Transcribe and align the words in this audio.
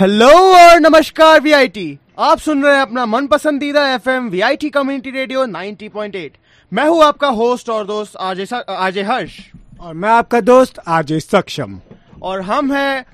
Hello 0.00 0.28
और 0.28 0.80
नमस्कार 0.80 1.40
VIT 1.40 1.98
आप 2.18 2.38
सुन 2.38 2.62
रहे 2.64 2.74
हैं 2.74 2.82
अपना 2.82 3.06
मन 3.06 3.26
पसंदीदा 3.26 3.86
एफएम 3.94 4.28
वीआईटी 4.28 4.68
कम्युनिटी 4.70 5.10
रेडियो 5.10 5.46
90.8 5.46 6.36
मैं 6.72 6.84
हूँ 6.84 7.02
आपका 7.04 7.28
होस्ट 7.28 7.70
और 7.70 7.86
दोस्त 7.86 8.16
आरजे 8.16 8.46
आरजे 8.68 9.02
हर्ष। 9.02 9.38
और 9.80 9.94
मैं 9.94 10.08
आपका 10.08 10.40
दोस्त 10.40 10.78
आरजे 10.88 11.18
सक्षम। 11.20 11.78
और 12.22 12.40
हम 12.40 12.72
हैं 12.72 13.04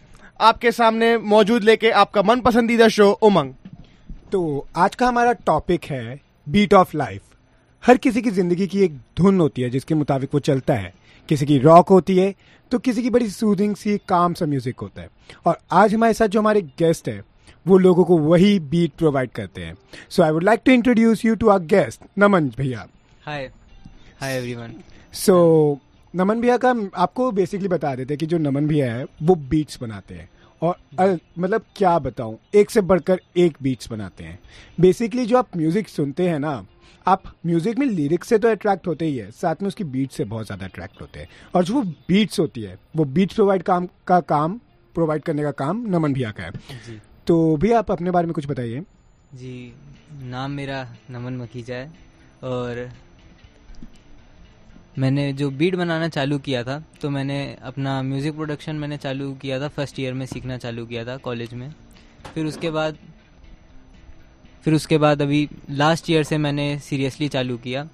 आपके 0.41 0.73
सामने 0.73 1.17
मौजूद 1.19 1.65
लेके 1.65 1.91
आपका 1.91 2.23
मन 2.23 2.41
पसंदीदा 2.41 2.89
शो 2.89 3.11
उमंग। 3.23 3.55
तो 4.33 4.67
आज 4.77 4.95
का 4.95 5.09
हमारा 5.09 5.33
टॉपिक 5.33 5.85
है 5.85 6.21
बीट 6.49 6.75
ऑफ़ 6.75 6.97
लाइफ 6.97 7.23
हर 7.85 7.97
किसी 7.97 8.21
की 8.23 8.31
ज़िंदगी 8.31 8.67
की 8.67 8.81
एक 8.85 8.97
धुन 9.19 9.41
होती 9.41 9.63
है 9.63 9.69
जिसके 9.71 9.95
मुताबिक 9.95 10.31
वो 10.35 10.41
चलता 10.41 10.75
है। 10.75 10.93
किसी 11.29 11.47
की 11.47 11.59
रॉक 11.59 11.89
होती 11.89 12.17
है 12.17 12.35
तो 12.73 12.79
किसी 12.79 13.03
की 13.03 13.11
बड़ी 13.11 13.29
सूदिंग 13.31 13.75
सी 13.77 13.97
काम 14.09 14.35
सा 14.35 14.47
म्यूज़िक 14.47 14.81
होता 14.81 15.03
है। 15.03 15.09
और 15.47 15.59
आज 15.73 15.95
हमारे 15.95 16.15
साथ 16.15 16.29
जो 16.29 16.41
हमारे 16.41 16.63
गेस्ट 16.79 17.09
है 17.09 17.23
वो 17.67 17.79
लोगों 17.79 18.05
को 18.05 18.19
वही 18.19 18.59
बीट 18.61 18.93
प्रोवाइड 18.99 19.31
करते 19.31 19.65
हैं। 19.65 19.77
So 20.11 20.23
I 20.23 20.31
would 20.31 20.43
like 20.43 20.61
to 20.65 20.73
introduce 20.73 21.25
you 21.25 21.35
to 21.35 21.49
our 21.49 21.59
guest 21.61 22.01
Naman 22.19 22.49
भैया। 22.59 22.87
हाय 23.27 23.51
हाय 24.21 24.37
एवरीवन 24.37 24.75
सो 25.15 25.79
नमन 26.15 26.41
भैया 26.41 26.57
का 26.57 26.75
आपको 26.97 27.31
बेसिकली 27.33 27.69
बता 27.69 27.95
देते 27.97 28.15
हैं 28.15 28.19
कि 28.19 28.27
जो 28.27 28.39
नमन 28.41 28.67
भैया 28.67 28.93
है 28.95 29.07
वो 29.23 29.35
बीट्स 29.35 29.81
बनाते 29.81 30.15
हैं। 30.15 30.29
और 30.63 30.77
अल, 30.99 31.19
मतलब 31.39 31.65
क्या 31.77 31.99
बताऊँ 32.01 32.39
एक 32.55 32.71
से 32.71 32.81
बढ़कर 32.83 33.21
एक 33.37 33.57
बीट्स 33.63 33.91
बनाते 33.91 34.25
हैं। 34.25 34.39
बेसिकली 34.79 35.27
जो 35.27 35.39
आप 35.39 35.57
म्यूज़िक 35.57 35.89
सुनते 35.89 36.29
हैं 36.29 36.39
ना 36.39 36.65
आप 37.07 37.23
म्यूज़िक 37.47 37.79
में 37.79 37.87
लिरिक्स 37.87 38.29
से 38.29 38.39
तो 38.39 38.49
अट्रैक्ट 38.49 38.87
होते 38.87 39.05
ही 39.05 39.17
है 39.17 39.31
साथ 39.33 39.63
में 39.63 39.69
उसकी 39.69 39.85
बीट 39.87 40.11
से 40.11 40.25
बहुत 40.27 40.47
ज़्यादा 40.47 40.67
अट्रैक्ट 40.67 41.01
होते 41.01 41.21
हैं। 41.21 41.29
और 41.55 41.65
जो 41.65 41.75
वो 41.75 41.83
बीट्स 42.09 42.41
होती 42.41 42.63
है 42.63 42.79
वो 42.97 43.05
बीट्स 43.07 43.35
प्रोवाइड 43.35 43.63
काम 43.63 43.89
का 44.07 44.21
काम 44.23 44.59
प्रोवाइड 44.95 45.23
करने 45.23 45.43
का 45.43 45.51
काम 45.55 45.85
नमन 45.89 46.13
भैया 46.15 46.31
का 46.31 46.43
है। 46.43 46.51
जी। 46.51 47.01
तो 47.27 47.57
भी 47.57 47.73
आप 47.73 47.91
अपने 47.91 48.11
बारे 48.11 48.27
में 48.27 48.35
कुछ 48.35 48.47
बताइए। 48.49 48.81
जी 49.35 49.73
नाम 50.23 50.51
मेरा 50.53 50.83
नमन 51.11 51.37
मकीजा 51.37 51.75
है 51.75 51.93
और 52.45 52.89
मैंने 54.99 55.33
जो 55.33 55.51
बीट 55.53 55.75
बनाना 55.75 56.09
चालू 56.09 56.39
किया 56.39 56.63
था 56.65 56.79
तो 57.03 57.11
मैंने 57.11 57.39
अपना 57.63 58.01
म्यूज़िक 58.03 58.35
प्रोडक्शन 58.35 58.77
मैंने 58.77 58.97
चालू 58.97 59.33
किया 59.35 59.61
था 59.61 59.69
फ़र्स्ट 59.71 59.99
ईयर 60.01 60.15
में 60.15 60.25
सीखना 60.27 60.59
चालू 60.59 60.87
किया 60.87 61.05
था 61.05 61.17
कॉलेज 61.25 61.55
में। 61.55 61.71
फिर 62.35 62.47
उसके 62.47 62.71
बाद 62.71 62.99
फिर 64.65 64.75
उसके 64.75 64.99
बाद 64.99 65.23
अभी 65.23 65.49
लास्ट 65.73 66.11
ईयर 66.11 66.23
से 66.25 66.39
मैंने 66.39 66.79
सीरियसली 66.81 67.29
चालू 67.29 67.57
किया। 67.59 67.89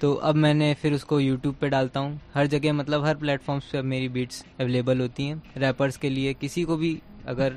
तो 0.00 0.12
अब 0.14 0.34
मैंने 0.36 0.72
फिर 0.74 0.92
उसको 0.92 1.18
यूट्यूब 1.20 1.54
पे 1.60 1.68
डालता 1.68 2.00
हूँ। 2.00 2.20
हर 2.34 2.46
जगह 2.46 2.72
मतलब 2.72 3.04
हर 3.04 3.14
प्लेटफॉर्म्स 3.16 3.64
पे 3.72 3.78
अब 3.78 3.84
मेरी 3.84 4.08
बीट्स 4.08 4.44
अवेलेबल 4.60 5.00
होती 5.00 5.26
हैं। 5.26 5.42
रैपर्स 5.58 5.96
के 5.96 6.10
लिए 6.10 6.32
किसी 6.34 6.64
को 6.64 6.76
भी 6.76 6.98
अगर 7.28 7.56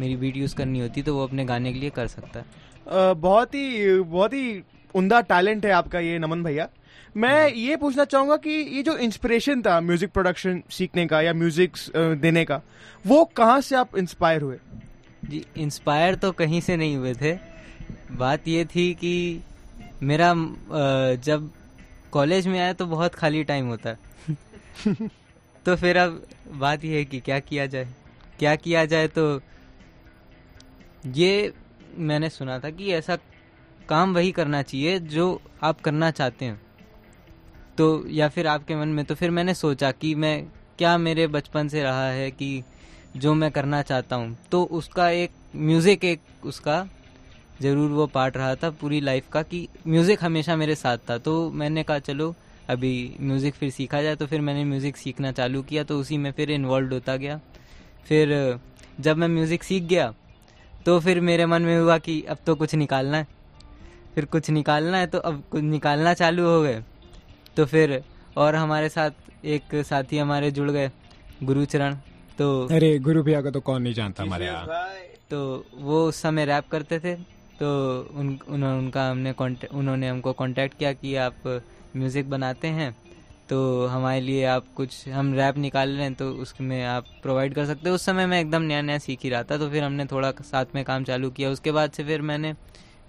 मेरी 0.00 0.16
बीट 0.16 0.36
यूज़ 0.36 0.54
करनी 0.56 0.80
होती 0.80 1.02
तो 1.02 1.14
वो 1.14 1.24
अपने 1.24 1.44
गाने 1.44 1.72
के 1.72 1.78
लिए 1.78 1.90
कर 1.90 2.06
सकता 2.06 2.40
है। 2.40 3.14
बहुत 3.16 3.54
ही 3.54 4.00
बहुत 4.00 4.32
ही 4.32 4.62
उमदा 4.94 5.20
टैलेंट 5.22 5.66
है 5.66 5.72
आपका 5.72 6.00
ये 6.00 6.18
नमन 6.18 6.42
भैया। 6.42 6.68
मैं 7.16 7.48
ये 7.48 7.76
पूछना 7.76 8.04
चाहूँगा 8.04 8.36
कि 8.36 8.50
ये 8.50 8.82
जो 8.82 8.96
इंस्पिरेशन 8.98 9.62
था 9.62 9.80
म्यूज़िक 9.80 10.10
प्रोडक्शन 10.12 10.62
सीखने 10.70 11.06
का 11.06 11.20
या 11.20 11.32
म्यूज़िक 11.34 11.76
देने 12.20 12.44
का 12.44 12.60
वो 13.04 13.24
कहाँ 13.36 13.60
से 13.60 13.76
आप 13.76 13.96
इंस्पायर 13.98 14.42
हुए? 14.42 14.56
जी 15.24 15.44
इंस्पायर 15.56 16.14
तो 16.14 16.32
कहीं 16.34 16.60
से 16.60 16.76
नहीं 16.76 16.96
हुए 16.96 17.14
थे। 17.14 17.34
बात 18.12 18.48
ये 18.48 18.64
थी 18.64 18.92
कि 18.94 19.42
मेरा 20.02 20.32
जब 21.24 21.50
कॉलेज 22.12 22.46
में 22.46 22.58
आया 22.60 22.72
तो 22.72 22.86
बहुत 22.86 23.14
खाली 23.14 23.42
टाइम 23.44 23.66
होता। 23.66 23.90
है 23.90 24.94
तो 25.66 25.76
फिर 25.76 25.96
अब 25.96 26.22
बात 26.52 26.84
यह 26.84 26.94
है 26.94 27.04
कि 27.04 27.20
क्या 27.20 27.38
किया 27.40 27.66
जाए। 27.66 27.88
क्या 28.38 28.54
किया 28.56 28.84
जाए 28.84 29.08
तो 29.08 29.40
ये 31.06 31.52
मैंने 31.98 32.28
सुना 32.28 32.58
था 32.58 32.70
कि 32.70 32.92
ऐसा 32.92 33.16
काम 33.88 34.14
वही 34.14 34.32
करना 34.32 34.62
चाहिए 34.62 34.98
जो 34.98 35.40
आप 35.62 35.80
करना 35.80 36.10
चाहते 36.10 36.44
हैं। 36.44 36.60
तो 37.78 38.04
या 38.08 38.28
फिर 38.28 38.46
आपके 38.46 38.76
मन 38.76 38.88
में 38.88 39.04
तो 39.04 39.14
फिर 39.14 39.30
मैंने 39.30 39.54
सोचा 39.54 39.90
कि 39.92 40.14
मैं 40.14 40.46
क्या 40.78 40.96
मेरे 40.98 41.26
बचपन 41.26 41.68
से 41.68 41.82
रहा 41.82 42.08
है 42.10 42.30
कि 42.30 42.62
जो 43.16 43.34
मैं 43.34 43.50
करना 43.50 43.82
चाहता 43.82 44.16
हूँ। 44.16 44.36
तो 44.50 44.62
उसका 44.72 45.08
एक 45.10 45.30
म्यूज़िक 45.56 46.04
एक 46.04 46.20
उसका 46.44 46.86
ज़रूर 47.62 47.90
वो 47.90 48.06
पार्ट 48.08 48.36
रहा 48.36 48.54
था 48.54 48.70
पूरी 48.72 49.00
लाइफ 49.00 49.28
का 49.32 49.42
कि 49.44 49.66
म्यूज़िक 49.86 50.24
हमेशा 50.24 50.56
मेरे 50.56 50.74
साथ 50.74 50.98
था। 51.10 51.18
तो 51.18 51.50
मैंने 51.52 51.82
कहा 51.82 51.98
चलो 52.00 52.34
अभी 52.70 53.16
म्यूज़िक 53.20 53.54
फिर 53.54 53.70
सीखा 53.70 54.00
जाए। 54.02 54.16
तो 54.16 54.26
फिर 54.26 54.40
मैंने 54.40 54.64
म्यूज़िक 54.64 54.96
सीखना 54.96 55.32
चालू 55.32 55.62
किया 55.62 55.84
तो 55.84 55.98
उसी 56.00 56.16
में 56.18 56.30
फिर 56.32 56.50
इन्वॉल्व 56.50 56.92
होता 56.92 57.16
गया। 57.16 57.40
फिर 58.06 58.58
जब 59.00 59.16
मैं 59.16 59.28
म्यूज़िक 59.28 59.62
सीख 59.62 59.82
गया 59.84 60.12
तो 60.86 60.98
फिर 61.00 61.20
मेरे 61.20 61.46
मन 61.46 61.62
में 61.62 61.78
हुआ 61.78 61.96
कि 61.98 62.20
अब 62.28 62.38
तो 62.46 62.54
कुछ 62.54 62.74
निकालना 62.74 63.16
है। 63.16 63.26
फिर 64.14 64.24
कुछ 64.26 64.50
निकालना 64.50 64.98
है 64.98 65.06
तो 65.06 65.18
अब 65.20 65.42
कुछ 65.50 65.62
निकालना 65.62 66.12
चालू 66.14 66.46
हो 66.46 66.60
गए। 66.62 66.82
तो 67.56 67.64
फिर 67.66 68.02
और 68.36 68.54
हमारे 68.54 68.88
साथ 68.88 69.46
एक 69.46 69.74
साथी 69.86 70.18
हमारे 70.18 70.50
जुड़ 70.50 70.70
गए 70.70 70.90
गुरुचरण। 71.42 71.94
तो 72.38 72.46
अरे 72.68 72.98
गुरु 73.00 73.22
भैया 73.22 73.40
का 73.42 73.50
तो 73.50 73.60
कौन 73.60 73.82
नहीं 73.82 73.94
जानता 73.94 74.22
हमारे 74.22 74.46
यहाँ। 74.46 74.66
तो 75.30 75.64
वो 75.74 76.04
उस 76.08 76.22
समय 76.22 76.44
रैप 76.44 76.68
करते 76.70 76.98
थे। 77.00 77.14
तो 77.60 77.66
उन 78.14 78.38
उन्होंने 78.48 78.78
उनका 78.78 79.10
हमने 79.10 79.32
कॉन्टे- 79.32 79.70
उन्होंने 79.72 80.08
हमको 80.08 80.32
कांटेक्ट 80.32 80.78
किया 80.78 80.92
कि 80.92 81.14
आप 81.16 81.34
म्यूज़िक 81.96 82.30
बनाते 82.30 82.68
हैं 82.68 82.96
तो 83.48 83.86
हमारे 83.86 84.20
लिए 84.20 84.44
आप 84.44 84.64
कुछ 84.76 85.08
हम 85.08 85.34
रैप 85.34 85.56
निकाल 85.56 85.88
रहे 85.88 86.02
हैं 86.02 86.14
तो 86.14 86.30
उसमें 86.30 86.84
आप 86.84 87.04
प्रोवाइड 87.22 87.54
कर 87.54 87.66
सकते 87.66 87.88
हो। 87.88 87.94
उस 87.94 88.04
समय 88.04 88.26
मैं 88.26 88.40
एकदम 88.40 88.62
नया 88.62 88.82
नया 88.82 88.98
सीख 88.98 89.18
ही 89.24 89.30
रहा 89.30 89.42
था 89.42 89.58
तो 89.58 89.70
फिर 89.70 89.82
हमने 89.82 90.04
थोड़ा 90.04 90.30
साथ 90.30 90.74
में 90.74 90.84
काम 90.84 91.04
चालू 91.04 91.30
किया। 91.30 91.50
उसके 91.50 91.72
बाद 91.72 91.90
से 91.90 92.04
फिर 92.04 92.22
मैंने 92.22 92.54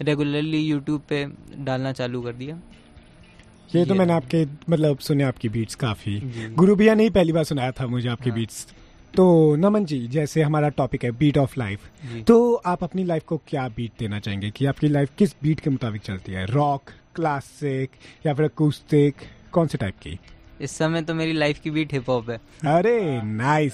रेगुलरली 0.02 0.58
यूट्यूब 0.58 1.02
पे 1.02 1.26
डालना 1.58 1.92
चालू 1.92 2.22
कर 2.22 2.34
दिया। 2.34 2.56
ये 2.56 3.80
ये 3.80 3.86
तो 3.86 3.96
मैंने 3.96 4.14
आपके 4.14 4.46
मतलब 4.70 5.00
सुने 5.00 5.24
आपकी 5.24 5.50
बीट्स 5.50 5.76
काफ़ी। 5.76 6.20
गुरु 6.56 6.76
भैया 6.76 6.94
ने 6.96 7.04
ही 7.04 7.10
पहली 7.10 7.32
बार 7.32 7.44
सुनाया 7.44 7.72
था 7.72 7.88
मुझे 7.88 8.10
आपकी 8.10 8.30
हाँ। 8.30 8.40
बीट्स 8.40 8.68
तो 9.14 9.56
नमन 9.56 9.86
जी 9.86 10.00
जैसे 10.08 10.42
हमारा 10.42 10.70
टॉपिक 10.70 11.04
है 11.04 11.12
बीट 11.12 11.38
ऑफ़ 11.38 11.54
लाइफ 11.60 11.90
तो 12.28 12.54
आप 12.66 12.84
अपनी 12.84 13.04
लाइफ 13.04 13.24
को 13.24 13.38
क्या 13.48 13.68
बीट 13.68 13.92
देना 14.00 14.20
चाहेंगे? 14.20 14.50
कि 14.52 14.66
आपकी 14.66 14.88
लाइफ 14.88 15.12
किस 15.18 15.36
बीट 15.44 15.60
के 15.60 15.70
मुताबिक 15.70 16.02
चलती 16.02 16.32
है? 16.32 16.46
रॉक 16.46 16.92
क्लासिक 17.16 17.92
या 18.26 18.34
फिर 18.34 18.46
अकूस्टिक 18.46 19.16
कौन 19.52 19.68
से 19.68 19.78
टाइप 19.78 19.96
की? 19.98 20.20
इस 20.62 20.72
समय 20.72 21.02
तो 21.02 21.14
मेरी 21.14 21.34
लाइफ 21.34 21.60
की 21.60 21.72
बीट 21.72 21.94
हिप 21.94 22.10
हॉप 22.10 22.30
है। 22.30 22.38
अरे 22.68 23.22
नाइस 23.24 23.74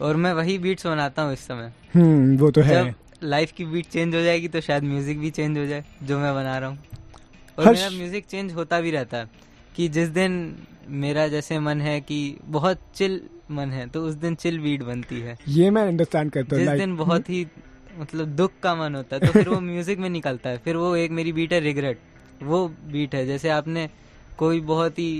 और 0.00 0.16
मैं 0.16 0.32
वही 0.32 0.58
बीट्स 0.58 0.86
बनाता 0.86 1.22
हूँ 1.22 1.32
इस 1.32 1.40
समय। 1.40 1.72
हम्म 1.94 2.36
वो 2.38 2.50
तो 2.50 2.60
है। 2.60 2.94
लाइफ 3.24 3.52
की 3.52 3.64
बीट 3.64 3.86
चेंज 3.86 4.14
हो 4.14 4.22
जाएगी 4.22 4.48
तो 4.48 4.60
शायद 4.60 4.84
म्यूज़िक 4.84 5.18
भी 5.20 5.30
चेंज 5.30 5.58
हो 5.58 5.66
जाए 5.66 5.84
जो 6.02 6.18
मैं 6.18 6.34
बना 6.34 6.58
रहा 6.58 6.68
हूँ। 6.68 6.78
और 7.58 7.72
मेरा 7.72 7.90
म्यूज़िक 7.90 8.26
चेंज 8.26 8.52
होता 8.52 8.80
भी 8.80 8.90
रहता 8.90 9.16
है 9.16 9.28
कि 9.76 9.88
जिस 9.88 10.08
दिन 10.10 10.32
मेरा 11.00 11.26
जैसे 11.28 11.58
मन 11.58 11.80
है 11.80 12.00
कि 12.00 12.36
बहुत 12.44 12.80
चिल 12.94 13.20
मन 13.50 13.72
है 13.72 13.86
तो 13.88 14.02
उस 14.02 14.14
दिन 14.16 14.34
चिल 14.34 14.58
बीट 14.60 14.82
बनती 14.82 15.20
है। 15.20 15.36
ये 15.48 15.70
मैं 15.70 15.86
अंडरस्टैंड 15.88 16.30
करता 16.32 16.56
हूँ 16.56 16.64
जिस 16.64 16.72
दिन 16.72 16.96
बहुत 16.96 17.30
ही 17.30 17.46
मतलब 17.98 18.28
दुख 18.36 18.52
का 18.62 18.74
मन 18.74 18.94
होता 18.94 19.16
है 19.16 19.26
तो 19.26 19.32
फिर 19.32 19.48
वो 19.48 19.60
म्यूज़िक 19.70 19.98
में 19.98 20.08
निकलता 20.10 20.50
है। 20.50 20.58
फिर 20.58 20.76
वो 20.76 20.94
एक 20.96 21.10
मेरी 21.10 21.32
बीट 21.32 21.52
है 21.52 21.60
रिग्रेट 21.60 21.98
वो 22.42 22.66
बीट 22.92 23.14
है 23.14 23.26
जैसे 23.26 23.48
आपने 23.50 23.88
कोई 24.38 24.60
बहुत 24.66 24.98
ही 24.98 25.10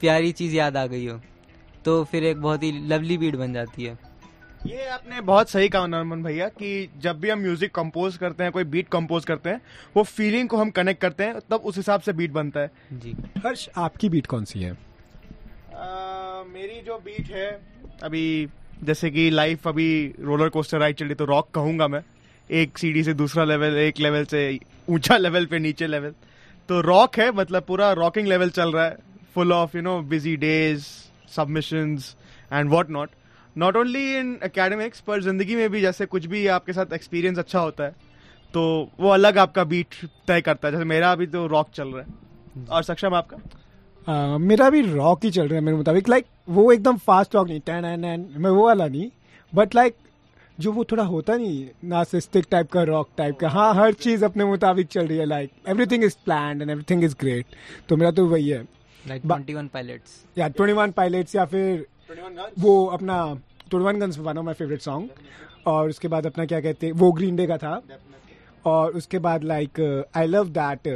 प्यारी 0.00 0.32
चीज़ 0.32 0.54
याद 0.56 0.76
आ 0.76 0.86
गई 0.86 1.06
हो 1.06 1.20
तो 1.84 2.02
फिर 2.04 2.24
एक 2.24 2.40
बहुत 2.42 2.62
ही 2.62 2.72
लवली 2.88 3.18
बीट 3.18 3.36
बन 3.36 3.52
जाती 3.52 3.84
है। 3.84 3.98
ये 4.66 4.86
आपने 4.88 5.20
बहुत 5.20 5.50
सही 5.50 5.68
कहा 5.68 5.86
नमन 5.86 6.22
भैया 6.22 6.48
कि 6.48 6.88
जब 6.98 7.18
भी 7.20 7.30
हम 7.30 7.38
म्यूज़िक 7.38 7.74
कंपोज 7.74 8.16
करते 8.16 8.42
हैं 8.42 8.52
कोई 8.52 8.64
बीट 8.64 8.88
कंपोज 8.88 9.24
करते 9.24 9.50
हैं 9.50 9.60
वो 9.96 10.02
फीलिंग 10.02 10.48
को 10.48 10.56
हम 10.56 10.70
कनेक्ट 10.70 11.00
करते 11.00 11.24
हैं 11.24 11.40
तब 11.50 11.62
उस 11.64 11.76
हिसाब 11.76 12.00
से 12.00 12.12
बीट 12.12 12.30
बनता 12.30 12.60
है। 12.60 12.70
जी। 12.92 13.14
हर्ष 13.38 13.68
आपकी 13.76 14.08
बीट 14.08 14.26
कौन 14.26 14.44
सी 14.44 14.60
है? 14.60 14.72
मेरी 14.72 16.25
जो 16.86 16.96
बीट 16.96 17.30
है, 17.30 17.48
अभी 18.02 18.48
जैसे 18.84 19.10
कि 19.10 19.28
लाइफ 19.30 19.66
अभी 19.68 20.14
रोलर 20.20 20.48
कोस्टर 20.48 20.78
राइड 20.78 20.96
चल 20.96 21.14
तो 21.14 21.24
रॉक 21.24 21.48
कहूँगा 21.54 21.88
मैं। 21.88 22.00
एक 22.50 22.78
सीढ़ी 22.78 23.02
से 23.04 23.14
दूसरा 23.14 23.44
लेवल 23.44 23.76
एक 23.78 23.98
लेवल 24.00 24.24
से 24.24 24.42
ऊँचा 24.88 25.16
लेवल 25.16 25.46
पे 25.46 25.58
नीचे 25.58 25.86
लेवल 25.86 26.12
तो 26.68 26.80
रॉक 26.80 27.18
है 27.18 27.30
मतलब 27.32 27.62
पूरा 27.62 27.90
रॉकिंग 27.92 28.28
लेवल 28.28 28.50
चल 28.50 28.72
रहा 28.72 28.84
है। 28.84 28.96
Full 29.34 29.52
of 29.52 29.76
you 29.76 29.82
know 29.82 29.98
busy 30.04 30.36
days 30.36 30.84
submissions 31.36 32.14
and 32.52 32.70
what 32.70 32.90
not 32.90 33.10
not 33.56 33.76
only 33.76 34.06
in 34.18 34.38
academics 34.44 35.00
पर 35.00 35.22
ज़िंदगी 35.22 35.56
में 35.56 35.68
भी 35.70 35.80
जैसे 35.80 36.06
कुछ 36.06 36.26
भी 36.26 36.46
आपके 36.58 36.72
साथ 36.72 36.92
एक्सपीरियंस 36.92 37.38
अच्छा 37.38 37.60
होता 37.60 37.84
है 37.84 37.94
तो 38.54 38.62
वो 39.00 39.10
अलग 39.10 39.38
आपका 39.38 39.64
बीट 39.64 39.94
तय 40.28 40.40
करता 40.40 40.68
है। 40.68 40.72
जैसे 40.72 40.84
मेरा 40.86 41.12
अभी 41.12 41.26
तो 41.26 41.46
रॉक 41.46 41.70
चल 41.74 41.88
रहा 41.88 42.02
है। 42.02 42.66
और 42.66 42.82
सक्षम 42.82 43.14
आपका? 43.14 43.36
Uh, 44.06 44.38
मेरा 44.40 44.68
भी 44.70 44.80
रॉक 44.82 45.24
ही 45.24 45.30
चल 45.30 45.48
रहा 45.48 45.54
है 45.54 45.60
मेरे 45.60 45.76
मुताबिक। 45.76 46.08
लाइक 46.08 46.26
वो 46.48 46.72
एकदम 46.72 46.96
फास्ट 47.06 47.34
रॉक 47.34 47.48
नहीं 47.48 47.60
टैन 47.66 47.84
एन 47.84 48.04
एन 48.04 48.26
मैं 48.36 48.50
वो 48.50 48.66
वाला 48.66 48.86
नहीं। 48.88 49.08
बट 49.52 49.74
लाइक 49.74 49.94
जो 50.58 50.72
वो 50.72 50.84
थोड़ा 50.84 51.04
होता 51.04 51.36
नहीं 51.36 51.66
नार्सिस्टिक 51.84 52.46
टाइप 52.50 52.70
का 52.72 52.82
रॉक 52.90 53.08
टाइप 53.16 53.38
का 53.38 53.48
हाँ 53.48 53.74
हर 53.74 53.92
चीज़ 53.94 54.24
अपने 54.24 54.44
मुताबिक 54.44 54.88
चल 54.88 55.06
रही 55.06 55.18
है। 55.18 55.24
Like 55.24 55.50
everything 55.68 56.04
is 56.04 56.16
plan 56.24 56.62
and 56.62 56.70
everything 56.70 57.04
is 57.04 57.16
great 57.20 57.56
तो 57.88 57.96
मेरा 57.96 58.10
तो 58.10 58.26
वही 58.26 58.48
है। 58.48 58.62
ट्वेंटी 59.04 59.54
वन 59.54 59.68
पायलट्स 59.74 60.22
या 60.38 60.48
ट्वेंटी 60.48 60.72
वन 60.72 60.90
पायलट्स 60.92 61.34
या 61.36 61.44
फिर 61.46 61.86
वो 62.58 62.84
अपना 62.86 63.18
Twenty One 63.70 64.00
Guns 64.00 64.18
one 64.18 64.38
of 64.38 64.44
my 64.44 64.54
favourite 64.54 64.82
song 64.82 65.66
और 65.66 65.88
उसके 65.88 66.08
बाद 66.08 66.26
अपना 66.26 66.46
क्या 66.46 66.60
कहते 66.60 66.86
हैं 66.86 66.92
वो 66.94 67.12
ग्रीन 67.12 67.36
डे 67.36 67.46
का 67.46 67.58
था। 67.58 67.80
और 68.64 68.92
उसके 68.92 69.18
बाद 69.18 69.44
like 69.44 69.80
I 70.16 70.26
love 70.26 70.48
that 70.58 70.88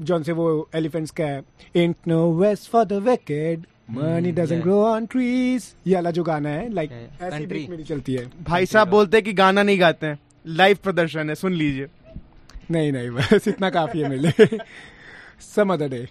John 0.00 0.22
से 0.22 0.32
वो 0.32 0.68
एलिफेंट्स 0.74 1.10
का 1.10 1.24
है 1.24 1.42
ain't 1.76 1.96
no 2.08 2.32
rest 2.32 2.70
for 2.70 2.84
the 2.84 2.92
wicked 2.92 3.66
money 3.90 4.32
doesn't 4.32 4.62
grow 4.62 4.82
on 4.84 5.06
trees 5.06 5.74
ये 5.86 5.94
वाला 5.94 6.10
जो 6.10 6.22
गाना 6.22 6.48
है 6.48 6.72
लाइक 6.72 6.90
Yeah, 6.90 7.22
ऐसी 7.22 7.44
country. 7.44 7.68
मेरी 7.70 7.84
चलती 7.84 8.14
है। 8.14 8.30
भाई 8.42 8.66
साहब 8.66 8.88
बोलते 8.88 9.16
हैं 9.16 9.24
कि 9.24 9.32
गाना 9.32 9.62
नहीं 9.62 9.80
गाते 9.80 10.06
हैं। 10.06 10.18
लाइव 10.46 10.78
प्रदर्शन 10.82 11.28
है 11.28 11.34
सुन 11.34 11.52
लीजिए। 11.52 11.86
नहीं 12.70 12.92
नहीं 12.92 13.10
बस 13.10 13.48
इतना 13.48 13.70
काफ़ी 13.70 14.00
है 14.00 14.08
मेरे 14.08 14.20
लिए। 14.22 14.58
सम 15.56 15.72
अदर 15.72 15.88
डे 15.88 16.08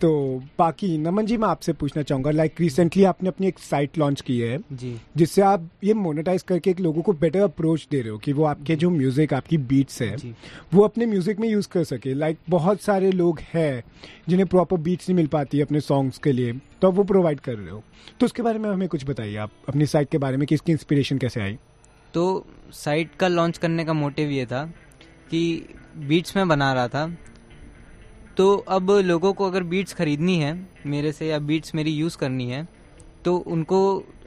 तो 0.00 0.10
बाकी 0.58 0.96
नमन 0.98 1.26
जी 1.26 1.36
मैं 1.36 1.48
आपसे 1.48 1.72
पूछना 1.72 2.02
चाहूँगा 2.02 2.30
लाइक 2.30 2.60
रिसेंटली 2.60 3.04
आपने 3.04 3.28
अपनी 3.28 3.46
एक 3.46 3.58
साइट 3.58 3.98
लॉन्च 3.98 4.20
की 4.20 4.38
है 4.40 4.58
जी। 4.72 4.94
जिससे 5.16 5.42
आप 5.42 5.68
ये 5.84 5.94
मोनेटाइज 5.94 6.42
करके 6.42 6.70
एक 6.70 6.80
लोगों 6.80 7.02
को 7.02 7.12
बेटर 7.12 7.40
अप्रोच 7.40 7.86
दे 7.90 8.00
रहे 8.00 8.10
हो 8.10 8.18
कि 8.18 8.32
वो 8.32 8.44
आपके 8.44 8.76
जो। 8.76 8.90
म्यूज़िक 8.90 9.34
आपकी 9.34 9.58
बीट्स 9.58 10.00
है 10.02 10.16
जी। 10.16 10.34
वो 10.74 10.84
अपने 10.84 11.06
म्यूज़िक 11.06 11.40
में 11.40 11.48
यूज़ 11.48 11.68
कर 11.68 11.84
सके। 11.84 12.14
लाइक 12.14 12.38
बहुत 12.50 12.80
सारे 12.80 13.10
लोग 13.12 13.40
हैं 13.54 13.82
जिन्हें 14.28 14.48
प्रॉपर 14.48 14.76
बीट्स 14.78 15.08
नहीं 15.08 15.16
मिल 15.16 15.26
पाती 15.26 15.60
अपने 15.60 15.80
सॉन्ग्स 15.80 16.18
के 16.18 16.32
लिए 16.32 16.52
तो 16.82 16.88
आप 16.88 16.94
वो 16.94 17.04
प्रोवाइड 17.04 17.40
कर 17.40 17.54
रहे 17.54 17.70
हो। 17.70 17.82
तो 18.20 18.26
उसके 18.26 18.42
बारे 18.42 18.58
में 18.58 18.70
हमें 18.70 18.88
कुछ 18.88 19.06
बताइए 19.06 19.36
आप 19.36 19.50
अपनी 19.68 19.86
साइट 19.86 20.10
के 20.10 20.18
बारे 20.18 20.36
में 20.36 20.46
कि 20.46 20.54
इसकी 20.54 20.72
इंस्पिरेशन 20.72 21.18
कैसे 21.18 21.40
आई? 21.40 21.58
तो 22.14 22.46
साइट 22.72 23.14
का 23.14 23.28
लॉन्च 23.28 23.58
करने 23.58 23.84
का 23.84 23.92
मोटिव 23.92 24.30
ये 24.30 24.46
था 24.46 24.64
कि 25.30 25.40
बीट्स 25.98 26.36
में 26.36 26.48
बना 26.48 26.72
रहा 26.72 26.88
था 26.88 27.06
तो 28.38 28.56
अब 28.68 28.90
लोगों 29.04 29.32
को 29.32 29.46
अगर 29.46 29.62
बीट्स 29.64 29.94
खरीदनी 29.94 30.36
है, 30.38 30.52
मेरे 30.86 31.12
से 31.12 31.28
या 31.28 31.38
बीट्स 31.40 31.74
मेरी 31.74 31.90
यूज़ 31.92 32.16
करनी 32.18 32.46
है 32.46 32.66
तो 33.24 33.36
उनको 33.36 33.80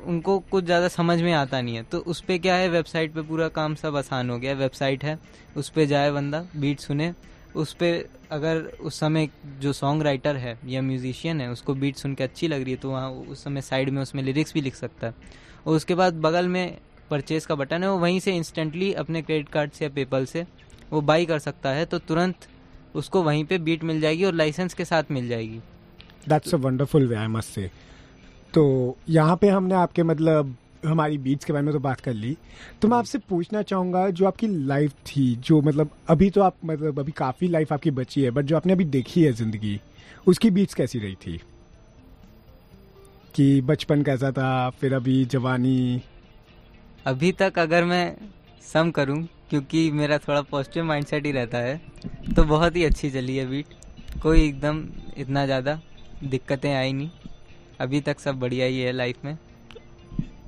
उनको 0.08 0.38
कुछ 0.52 0.64
ज़्यादा 0.66 0.88
समझ 0.88 1.22
में 1.22 1.32
आता 1.34 1.62
नहीं 1.62 1.76
है। 1.76 1.84
तो 1.84 2.00
उस 2.02 2.22
पर 2.22 2.38
क्या 2.38 2.56
है 2.56 2.70
वेबसाइट 2.70 3.14
पे 3.14 3.22
पूरा 3.22 3.48
काम 3.50 3.76
सब 3.76 3.96
आसान 3.96 4.30
हो 4.30 4.38
गया। 4.40 4.54
वेबसाइट 4.54 5.04
है, 5.04 5.18
उस 5.58 5.70
पर 5.70 5.86
जाए 5.86 6.12
बंदा 6.12 6.46
बीट 6.56 6.80
सुने। 6.80 7.14
उस 7.56 7.74
पर 7.74 8.10
अगर 8.32 8.62
उस 8.82 9.00
समय 9.00 9.30
जो 9.62 9.74
सॉन्ग 9.74 10.04
राइटर 10.04 10.36
है 10.38 10.58
या 10.66 10.82
म्यूजिशियन 10.82 11.42
है, 11.42 11.50
उसको 11.50 11.74
बीट 11.76 11.96
सुन 11.96 12.16
के 12.16 12.24
अच्छी 12.24 12.48
लग 12.48 12.64
रही 12.64 12.72
है 12.72 12.78
तो 12.78 12.90
वहाँ 12.90 13.10
उस 13.12 13.44
समय 13.44 13.62
साइड 13.62 13.90
में 13.90 14.02
उसमें 14.02 14.24
लिरिक्स 14.24 14.54
भी 14.54 14.62
लिख 14.62 14.76
सकता 14.76 15.08
है। 15.08 15.14
और 15.66 15.76
उसके 15.76 15.96
बाद 15.96 16.22
बगल 16.22 16.48
में 16.48 16.78
परचेज 17.10 17.46
का 17.46 17.56
बटन 17.56 17.84
है, 17.84 17.90
वो 17.90 17.98
वहीं 17.98 18.20
से 18.20 18.36
इंस्टेंटली 18.36 18.94
अपने 18.96 19.22
क्रेडिट 19.22 19.50
कार्ड 19.50 19.72
से 19.72 19.86
या 19.86 19.92
पेपल 19.92 20.26
से 20.26 20.46
वो 20.92 21.02
बाई 21.04 21.26
कर 21.26 21.40
सकता 21.40 21.70
है 21.70 21.86
तो 21.86 22.00
तुरंत 22.00 22.48
उसको 22.96 23.24
वहीं 23.24 23.44
पे 23.46 23.58
बीट 23.60 23.84
मिल 23.84 24.02
जाएगी 24.02 24.24
और 24.24 24.34
लाइसेंस 24.34 24.74
के 24.74 24.86
साथ 24.86 25.12
मिल 25.12 25.28
जाएगी। 25.30 25.60
That's 26.30 26.54
a 26.54 26.58
wonderful 26.58 27.08
way 27.08 27.16
I 27.16 27.28
must 27.28 27.50
say 27.50 27.70
तो 28.54 28.64
यहाँ 29.10 29.36
पे 29.42 29.50
हमने 29.50 29.76
आपके 29.76 30.04
मतलब 30.04 30.56
हमारी 30.86 31.18
बीट्स 31.18 31.46
के 31.46 31.54
बारे 31.54 31.66
में 31.66 31.74
तो 31.74 31.80
बात 31.80 32.00
कर 32.00 32.14
ली। 32.14 32.36
तो 32.82 32.88
मैं 32.88 32.98
आपसे 32.98 33.18
पूछना 33.20 33.62
चाहूँगा 33.62 34.10
जो 34.10 34.26
आपकी 34.26 34.48
लाइफ 34.48 34.94
थी 35.08 35.36
जो 35.38 35.62
मतलब 35.62 35.90
अभी 36.10 36.30
तो 36.30 36.42
आप 36.42 36.56
मतलब 36.66 37.00
अभी 37.00 37.12
काफ़ी 37.12 37.48
लाइफ 37.48 37.74
आपकी 37.74 37.92
बची 37.92 38.22
है 38.22 38.32
बट 38.32 38.46
जो 38.46 38.56
आपने 38.58 38.74
अभी 38.74 38.86
देखी 38.88 39.24
है 39.24 39.32
ज़िंदगी 39.34 39.80
उसकी 40.28 40.50
बीट्स 40.50 40.74
कैसी 40.74 41.00
रही 41.00 41.16
थी? 41.16 41.40
कि 43.36 43.62
बचपन 43.62 44.02
कैसा 44.04 44.32
था 44.32 44.70
फिर 44.70 44.94
अभी 44.94 45.24
जवानी? 45.26 46.02
अभी 47.06 47.32
तक 47.32 47.60
अगर 47.60 47.84
मैं 47.84 48.16
सम 48.64 48.92
करूँ 48.92 49.22
क्योंकि 49.50 49.90
मेरा 49.92 50.18
थोड़ा 50.18 50.42
पॉजिटिव 50.42 50.84
माइंडसेट 50.86 51.26
ही 51.26 51.32
रहता 51.32 51.58
है। 51.58 51.80
तो 52.36 52.44
बहुत 52.46 52.76
ही 52.76 52.84
अच्छी 52.86 53.10
चली 53.12 53.38
है 53.38 53.46
बीट 53.48 54.22
कोई 54.24 54.46
एकदम 54.48 54.84
इतना 55.18 55.46
ज़्यादा 55.46 55.80
दिक्कतें 56.24 56.74
आई 56.74 56.94
नहीं। 56.94 57.10
अभी 57.80 58.02
तक 58.02 58.20
सब 58.20 58.40
बढ़िया 58.40 58.66
ही 58.66 58.80
है 58.82 58.92
लाइफ 58.92 59.26
में। 59.26 59.38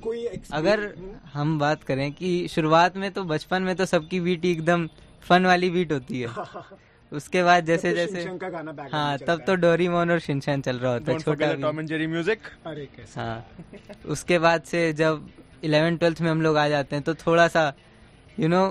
कोई 0.02 0.26
अगर 0.52 0.92
हम 1.32 1.58
बात 1.58 1.82
करें 1.84 2.10
कि 2.12 2.46
शुरुआत 2.48 2.96
में 2.96 3.10
तो 3.12 3.24
बचपन 3.24 3.62
में 3.62 3.74
तो 3.76 3.84
सबकी 3.86 4.20
बीट 4.20 4.44
एकदम 4.44 4.88
फन 5.24 5.46
वाली 5.46 5.70
बीट 5.70 5.92
होती 5.92 6.20
है। 6.20 6.28
उसके 7.12 7.42
बाद 7.42 7.64
जैसे 7.64 7.90
तो 7.90 7.96
जैसे 7.96 8.12
शिनचैन 8.12 8.38
का 8.38 8.48
गाना 8.48 8.74
हाँ 8.92 9.18
तब 9.18 9.42
तो 9.46 9.52
है। 9.52 9.58
डोरीमोन 9.60 10.10
और 10.10 10.18
शिनचैन 10.20 10.60
चल 10.62 10.78
रहा 10.78 10.92
होता 10.92 11.12
है 11.12 11.18
छोटा 11.18 11.52
टॉम 11.54 11.80
एंड 11.80 11.88
जेरी 11.88 12.06
म्यूज़िक 12.06 12.38
अरे 12.66 12.88
हाँ। 13.16 13.46
उसके 14.06 14.38
बाद 14.38 14.62
से 14.62 14.92
जब 14.92 15.28
इलेवन 15.64 15.96
ट्वेल्थ 15.96 16.20
में 16.20 16.30
हम 16.30 16.42
लोग 16.42 16.56
आ 16.56 16.68
जाते 16.68 16.96
हैं 16.96 17.04
तो 17.04 17.14
थोड़ा 17.16 17.46
सा 17.48 17.72
यू 18.38 18.48
नो 18.48 18.68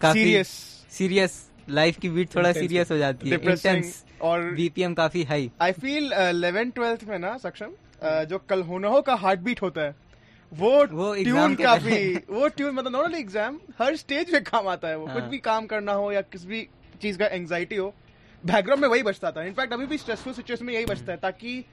काफ़ी 0.00 0.20
सीरियस 0.20 0.48
सीरियस 0.92 1.42
लाइफ 1.70 1.98
की 2.00 2.08
बीट 2.10 2.34
थोड़ा 2.34 2.52
सीरियस 2.52 2.90
हो 2.90 2.96
जाती 2.98 3.30
है. 3.30 3.36
इंटेंस 3.36 4.04
और 4.22 4.50
बीपीएम 4.54 4.94
काफ़ी 4.94 5.22
high 5.24 5.50
I 5.60 5.72
feel 5.74 6.12
eleven 6.12 6.70
twelfth 6.70 7.04
में 7.04 7.18
ना 7.18 7.36
सक्षम 7.38 7.66
uh, 7.66 8.24
जो 8.24 8.38
कल 8.48 8.62
होना 8.62 8.88
हो 8.88 9.00
का 9.02 9.14
हार्ट 9.16 9.40
बीट 9.40 9.62
होता 9.62 9.80
है 9.80 9.94
वो 10.52 10.70
वो 10.88 11.14
ट्यून 11.14 11.54
काफ़ी 11.54 12.14
वो 12.30 12.48
ट्यून 12.48 12.74
मतलब 12.74 12.92
नॉट 12.92 13.04
ओनली 13.04 13.18
एग्ज़ाम 13.18 13.58
हर 13.78 13.96
स्टेज 13.96 14.30
पे 14.32 14.40
काम 14.40 14.68
आता 14.68 14.88
है 14.88 14.96
वो. 14.96 15.06
हाँ। 15.06 15.14
कुछ 15.14 15.24
भी 15.30 15.38
काम 15.38 15.66
करना 15.66 15.92
हो 15.92 16.10
या 16.12 16.20
किसी 16.22 16.46
भी 16.48 16.66
चीज़ 17.02 17.18
का 17.18 17.26
एंजाइटी 17.26 17.76
हो 17.76 17.92
बैकग्राउंड 18.44 18.82
में 18.82 18.88
वही 18.88 19.02
बचता 19.02 19.30
था. 19.30 19.42
इनफैक्ट 19.44 19.72
अभी 19.72 19.86
भी 19.86 19.98
स्ट्रेसफुल 19.98 20.32
सिचुएशन 20.32 20.64
में 20.64 20.72
यही 20.74 20.86
बचता 20.86 21.12
है 21.12 21.18
ताकि 21.18 21.64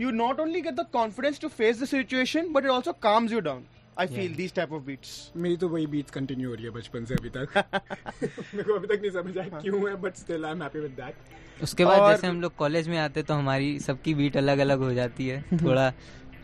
you 0.00 0.10
not 0.12 0.40
only 0.40 0.60
get 0.60 0.74
the 0.74 0.86
confidence 0.92 1.40
to 1.40 1.48
face 1.50 1.82
the 1.82 1.84
situation 1.86 2.52
but 2.52 2.64
it 2.64 2.70
also 2.70 2.92
calms 3.02 3.32
you 3.32 3.40
down 3.40 3.64
I 4.00 4.06
feel 4.06 4.34
these 4.34 4.52
type 4.54 4.72
of 4.72 4.82
beats 4.82 5.10
मेरी 5.36 5.56
तो 5.56 5.68
वही 5.68 5.86
बीट्स 5.86 6.10
कंटिन्यू 6.10 6.48
हो 6.48 6.54
रही 6.54 6.64
है 6.64 6.70
बचपन 6.70 7.04
से 7.04 7.14
अभी 7.14 7.30
तक। 7.30 7.56
मेरे 8.54 8.62
को 8.62 8.74
अभी 8.74 8.86
तक 8.86 9.00
नहीं 9.02 9.10
समझ 9.10 9.38
आया 9.38 9.60
क्यों 9.60 9.88
है 9.88 9.94
but 9.96 10.16
still 10.16 10.44
I 10.44 10.52
am 10.52 10.62
happy 10.62 10.78
with 10.78 10.90
that 10.90 11.62
उसके 11.62 11.84
बाद 11.84 12.10
जैसे 12.10 12.26
हम 12.26 12.40
लोग 12.40 12.54
कॉलेज 12.56 12.88
में 12.88 12.98
आते 12.98 13.22
तो 13.22 13.34
हमारी 13.34 13.78
सबकी 13.80 14.14
बीट 14.14 14.36
अलग 14.36 14.58
अलग 14.58 14.78
हो 14.78 14.92
जाती 14.94 15.28
है। 15.28 15.42
थोड़ा 15.62 15.92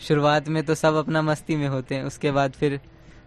शुरुआत 0.00 0.48
में 0.48 0.62
तो 0.64 0.74
सब 0.74 0.94
अपना 0.94 1.22
मस्ती 1.22 1.56
में 1.56 1.66
होते 1.68 1.94
हैं 1.94 2.04
उसके 2.04 2.30
बाद 2.30 2.52
फिर 2.52 2.80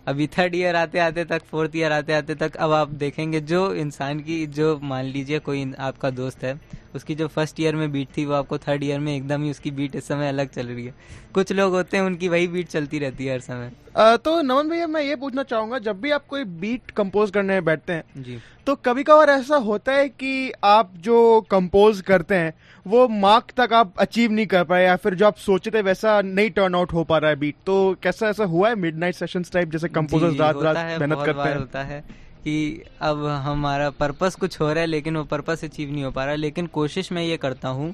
अभी 0.07 0.27
थर्ड 0.27 0.55
ईयर 0.55 0.75
आते 0.75 0.99
आते 0.99 1.25
तक 1.25 1.43
फोर्थ 1.43 1.75
ईयर 1.75 1.91
आते 1.91 2.13
आते 2.13 2.35
तक 2.35 2.55
अब 2.55 2.71
आप 2.71 2.89
देखेंगे 3.03 3.39
जो 3.41 3.73
इंसान 3.73 4.19
की 4.19 4.45
जो 4.47 4.79
मान 4.83 5.05
लीजिए 5.05 5.39
कोई 5.39 5.73
आपका 5.79 6.09
दोस्त 6.09 6.43
है 6.43 6.59
उसकी 6.95 7.15
जो 7.15 7.27
फ़र्स्ट 7.27 7.59
ईयर 7.59 7.75
में 7.75 7.91
बीट 7.91 8.07
थी 8.17 8.25
वो 8.25 8.33
आपको 8.33 8.57
थर्ड 8.57 8.83
ईयर 8.83 8.99
में 8.99 9.15
एकदम 9.15 9.43
ही 9.43 9.51
उसकी 9.51 9.71
बीट 9.71 9.95
इस 9.95 10.07
समय 10.07 10.27
अलग 10.27 10.49
चल 10.49 10.67
रही 10.67 10.85
है। 10.85 10.93
कुछ 11.33 11.51
लोग 11.51 11.73
होते 11.73 11.97
हैं 11.97 12.03
उनकी 12.03 12.27
वही 12.27 12.47
बीट 12.47 12.67
चलती 12.67 12.99
रहती 12.99 13.25
है 13.25 13.33
हर 13.33 13.39
समय। 13.39 13.71
Uh, 13.97 14.17
तो 14.17 14.41
नमन 14.41 14.69
भैया 14.69 14.87
मैं 14.87 15.01
ये 15.01 15.15
पूछना 15.15 15.43
चाहूँगा 15.43 15.79
जब 15.79 15.99
भी 16.01 16.11
आप 16.11 16.25
कोई 16.27 16.43
बीट 16.43 16.91
कंपोज 16.91 17.31
करने 17.31 17.53
में 17.53 17.65
बैठते 17.65 17.93
हैं 17.93 18.03
जी। 18.17 18.37
तो 18.67 18.75
कभी 18.75 19.03
कभार 19.03 19.29
ऐसा 19.29 19.55
होता 19.55 19.91
है 19.91 20.07
कि 20.09 20.51
आप 20.63 20.91
जो 20.97 21.41
कंपोज 21.41 22.01
करते 22.01 22.35
हैं 22.35 22.53
वो 22.87 23.07
मार्क 23.07 23.51
तक 23.57 23.73
आप 23.73 23.93
अचीव 23.99 24.31
नहीं 24.31 24.45
कर 24.45 24.63
पाए 24.63 24.83
या 24.83 24.95
फिर 24.95 25.15
जो 25.15 25.27
आप 25.27 25.35
सोचे 25.35 25.71
थे 25.71 25.81
वैसा 25.81 26.21
नहीं 26.21 26.49
टर्न 26.49 26.75
आउट 26.75 26.93
हो 26.93 27.03
पा 27.03 27.17
रहा 27.17 27.29
है 27.29 27.35
बीट 27.35 27.55
तो 27.65 27.95
कैसा 28.03 28.29
ऐसा 28.29 28.45
हुआ 28.45 28.69
है 28.69 28.75
मिडनाइट 28.75 29.15
सेशंस 29.15 29.51
टाइप 29.51 29.71
जैसे 29.71 29.87
कंपोजर्स 29.89 30.39
रात 30.39 30.63
रात 30.63 30.99
मेहनत 30.99 31.25
करते 31.25 31.49
हैं? 31.49 31.57
होता 31.57 31.83
है। 31.83 32.03
कि 32.43 32.83
अब 33.01 33.25
हमारा 33.25 33.89
पर्पस 33.89 34.35
कुछ 34.35 34.59
हो 34.61 34.71
रहा 34.71 34.81
है 34.81 34.85
लेकिन 34.85 35.17
वो 35.17 35.23
पर्पस 35.23 35.63
अचीव 35.63 35.91
नहीं 35.91 36.03
हो 36.03 36.11
पा 36.11 36.25
रहा। 36.25 36.35
लेकिन 36.35 36.67
कोशिश 36.67 37.11
मैं 37.11 37.23
ये 37.23 37.37
करता 37.37 37.69
हूँ 37.69 37.93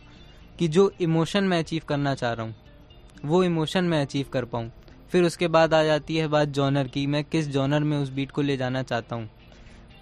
कि 0.59 0.67
जो 0.67 0.91
इमोशन 1.01 1.43
मैं 1.43 1.59
अचीव 1.59 1.81
करना 1.87 2.13
चाह 2.15 2.33
रहा 2.33 2.45
हूँ 2.45 2.55
वो 3.25 3.43
इमोशन 3.43 3.83
मैं 3.83 4.01
अचीव 4.01 4.25
कर 4.33 4.45
पाऊँ। 4.45 4.71
फिर 5.11 5.23
उसके 5.23 5.47
बाद 5.47 5.73
आ 5.73 5.83
जाती 5.83 6.17
है 6.17 6.27
बात 6.27 6.47
जॉनर 6.47 6.87
की। 6.87 7.05
मैं 7.07 7.23
किस 7.23 7.47
जॉनर 7.47 7.83
में 7.83 7.97
उस 7.97 8.09
बीट 8.09 8.31
को 8.31 8.41
ले 8.41 8.57
जाना 8.57 8.83
चाहता 8.83 9.15
हूँ? 9.15 9.29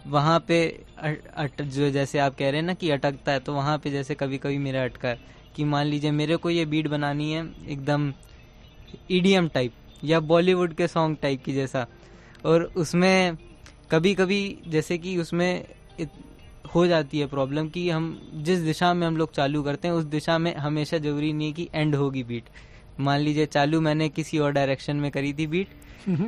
वहाँ 0.07 0.39
पे 0.47 0.59
अट, 0.97 1.27
अट, 1.27 1.61
जो 1.61 1.89
जैसे 1.89 2.19
आप 2.19 2.35
कह 2.35 2.49
रहे 2.49 2.59
हैं 2.59 2.65
ना 2.67 2.73
कि 2.73 2.89
अटकता 2.89 3.31
है 3.31 3.39
तो 3.39 3.53
वहाँ 3.53 3.77
पे 3.77 3.91
जैसे 3.91 4.15
कभी 4.15 4.37
कभी 4.37 4.57
मेरा 4.57 4.83
अटका 4.83 5.09
है 5.09 5.19
कि 5.55 5.63
मान 5.63 5.85
लीजिए 5.85 6.11
मेरे 6.11 6.35
को 6.35 6.49
ये 6.49 6.65
बीट 6.65 6.87
बनानी 6.87 7.31
है 7.31 7.43
एकदम 7.67 8.11
ईडीएम 9.11 9.47
टाइप 9.47 9.73
या 10.03 10.19
बॉलीवुड 10.19 10.73
के 10.73 10.87
सॉन्ग 10.87 11.17
टाइप 11.21 11.43
की 11.43 11.53
जैसा। 11.53 11.85
और 12.45 12.63
उसमें 12.75 13.37
कभी 13.91 14.13
कभी 14.15 14.39
जैसे 14.67 14.97
कि 14.97 15.17
उसमें 15.17 15.65
हो 16.75 16.85
जाती 16.87 17.19
है 17.19 17.27
प्रॉब्लम 17.27 17.67
कि 17.69 17.89
हम 17.89 18.05
जिस 18.45 18.59
दिशा 18.59 18.93
में 18.93 19.05
हम 19.07 19.17
लोग 19.17 19.31
चालू 19.33 19.61
करते 19.63 19.87
हैं 19.87 19.95
उस 19.95 20.03
दिशा 20.05 20.37
में 20.37 20.55
हमेशा 20.55 20.97
ज़रूरी 20.97 21.31
नहीं 21.33 21.47
है 21.47 21.53
कि 21.53 21.67
एंड 21.73 21.95
होगी 21.95 22.23
बीट 22.23 22.49
मान 22.99 23.19
लीजिए 23.19 23.45
चालू 23.45 23.79
मैंने 23.81 24.09
किसी 24.09 24.37
और 24.39 24.51
डायरेक्शन 24.51 24.95
में 24.95 25.09
करी 25.11 25.33
थी 25.33 25.47
बीट 25.47 25.67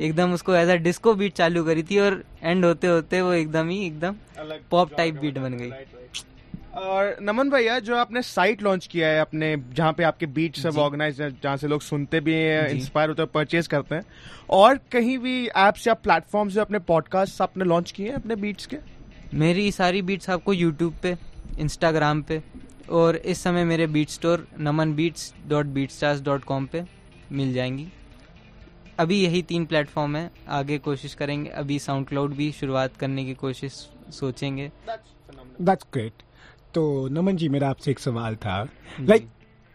एकदम 0.01 0.33
उसको 0.33 0.55
एज 0.55 0.69
अ 0.69 0.75
डिस्को 0.87 1.13
बीट 1.13 1.33
चालू 1.33 1.63
करी 1.63 1.83
थी 1.83 1.99
और 1.99 2.23
एंड 2.43 2.65
होते 2.65 2.87
होते 2.87 3.21
वो 3.21 3.33
एकदम 3.33 3.69
ही 3.69 3.85
एकदम 3.85 4.15
पॉप 4.71 4.93
टाइप 4.97 5.19
बीट 5.21 5.37
बन 5.37 5.53
गई। 5.57 5.69
और 6.75 7.17
नमन 7.21 7.49
भैया 7.49 7.79
जो 7.79 7.95
आपने 7.95 8.21
साइट 8.21 8.61
लॉन्च 8.61 8.87
किया 8.87 9.07
है 9.07 9.19
अपने 9.19 9.55
जहाँ 9.73 9.93
पे 9.93 10.03
आपके 10.03 10.25
बीट 10.25 10.55
सब 10.55 10.77
ऑर्गेनाइज 10.77 11.21
है 11.21 11.31
जहाँ 11.31 11.57
से 11.57 11.67
लोग 11.67 11.81
सुनते 11.81 12.19
भी 12.19 12.33
हैं 12.33 12.69
इंस्पायर 12.69 13.09
होते 13.09 13.21
हैं 13.21 13.31
परचेज 13.31 13.67
करते 13.67 13.95
हैं 13.95 14.03
और 14.49 14.77
कहीं 14.91 15.17
भी 15.17 15.47
एप्स 15.47 15.87
या 15.87 15.93
प्लेटफॉर्म्स 15.93 16.53
जो 16.53 16.61
अपने 16.61 16.79
पॉडकास्ट 16.79 17.41
आपने 17.41 17.65
लॉन्च 17.65 17.91
किए 17.91 18.07
हैं 18.07 18.15
अपने 18.15 18.35
बीट्स 18.35 18.65
के? 18.65 18.77
मेरी 19.33 19.71
सारी 19.71 20.01
बीट्स 20.01 20.29
आपको 20.29 20.53
यूट्यूब 20.53 20.95
पे 21.03 21.17
इंस्टाग्राम 21.59 22.21
पे 22.21 22.41
और 22.89 23.15
इस 23.15 23.43
समय 23.43 23.63
मेरे 23.65 23.87
beat 23.87 24.09
store 24.09 24.47
Naman 24.59 24.93
beats 24.93 25.33
dot 25.47 25.65
beats 25.65 26.21
dot 26.23 26.43
com 26.43 26.65
पे 26.65 26.83
मिल 27.31 27.53
जाएँगी। 27.53 27.87
अभी 28.99 29.21
यही 29.23 29.41
तीन 29.41 29.65
प्लेटफॉर्म 29.65 30.15
है 30.15 30.31
आगे 30.49 30.77
कोशिश 30.77 31.13
करेंगे 31.13 31.49
अभी 31.49 31.79
साउंड 31.79 32.07
क्लाउड 32.07 32.33
भी 32.35 32.51
शुरुआत 32.51 32.97
करने 32.97 33.25
की 33.25 33.33
कोशिश 33.33 33.87
सोचेंगे। 34.13 34.71
दैट्स 35.61 35.85
ग्रेट 35.93 36.23
तो 36.73 37.07
नमन 37.07 37.37
जी 37.37 37.49
मेरा 37.49 37.69
आपसे 37.69 37.91
एक 37.91 37.99
सवाल 37.99 38.35
था। 38.35 38.63
लाइक 39.01 39.27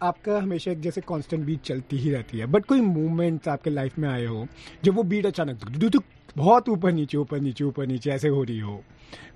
आपका 0.03 0.39
हमेशा 0.39 0.71
एक 0.71 0.81
जैसे 0.81 1.01
कांस्टेंट 1.01 1.45
बीट 1.47 1.61
चलती 1.61 1.97
ही 1.97 2.11
रहती 2.11 2.39
है 2.39 2.47
बट 2.47 2.65
कोई 2.65 2.81
मूवमेंट 2.81 3.49
आपके 3.49 3.71
लाइफ 3.71 3.99
में 3.99 4.09
आए 4.09 4.25
हो 4.25 4.47
जब 4.85 4.95
वो 4.95 5.03
बीट 5.03 5.27
अचानक 5.27 5.93
बहुत 6.37 6.69
ऊपर 6.69 6.93
नीचे 6.93 7.19
ऊपर 7.19 7.41
नीचे 7.41 7.65
ऊपर 7.65 7.87
नीचे 7.87 8.11
ऐसे 8.11 8.29
हो 8.29 8.43
रही 8.43 8.59
हो 8.59 8.83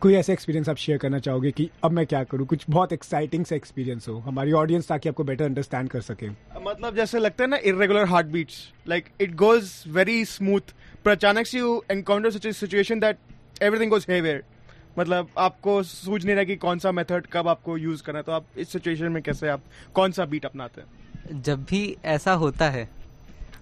कोई 0.00 0.14
ऐसा 0.14 0.32
एक्सपीरियंस 0.32 0.68
आप 0.68 0.76
शेयर 0.76 0.98
करना 0.98 1.18
चाहोगे 1.18 1.50
कि 1.50 1.68
अब 1.84 1.92
मैं 1.92 2.06
क्या 2.06 2.22
करूँ? 2.24 2.46
कुछ 2.46 2.64
बहुत 2.70 2.92
एक्साइटिंग 2.92 3.44
सा 3.44 3.56
एक्सपीरियंस 3.56 4.08
हो 4.08 4.18
हमारी 4.18 4.52
ऑडियंस 4.52 4.88
ताकि 4.88 5.08
आपको 5.08 5.24
बेटर 5.24 5.44
अंडरस्टैंड 5.44 5.88
कर 5.88 6.00
सके। 6.00 6.28
मतलब 6.62 6.96
जैसे 6.96 7.18
लगता 7.18 7.44
है 7.44 7.50
ना 7.50 7.56
irregular 7.64 8.04
heart 8.04 8.26
beats 8.26 8.56
like 8.88 9.08
it 9.20 9.34
goes 9.34 9.72
very 9.88 10.24
smooth 10.24 10.74
पर 11.04 11.10
अचानक 11.10 11.46
से 11.46 11.58
you 11.58 11.82
encounter 11.90 12.30
such 12.30 12.46
situation 12.46 13.00
that 13.00 13.18
everything 13.62 13.90
goes 13.90 14.06
haywire 14.08 14.42
मतलब 14.98 15.28
आपको 15.38 15.82
सूझ 15.84 16.24
नहीं 16.24 16.34
रहा 16.34 16.44
कि 16.44 16.56
कौन 16.58 16.78
सा 16.78 16.92
मेथड 16.92 17.26
कब 17.32 17.48
आपको 17.48 17.76
यूज़ 17.78 18.02
करना 18.02 18.18
है 18.18 18.22
तो 18.22 18.32
आप 18.32 18.58
इस 18.58 18.68
सिचुएशन 18.68 19.12
में 19.12 19.22
कैसे 19.22 19.48
आप 19.48 19.62
कौन 19.94 20.12
सा 20.12 20.24
बीट 20.26 20.44
अपनाते 20.46 20.80
हैं? 20.80 21.42
जब 21.42 21.64
भी 21.64 21.96
ऐसा 22.06 22.32
होता 22.34 22.70
है 22.70 22.88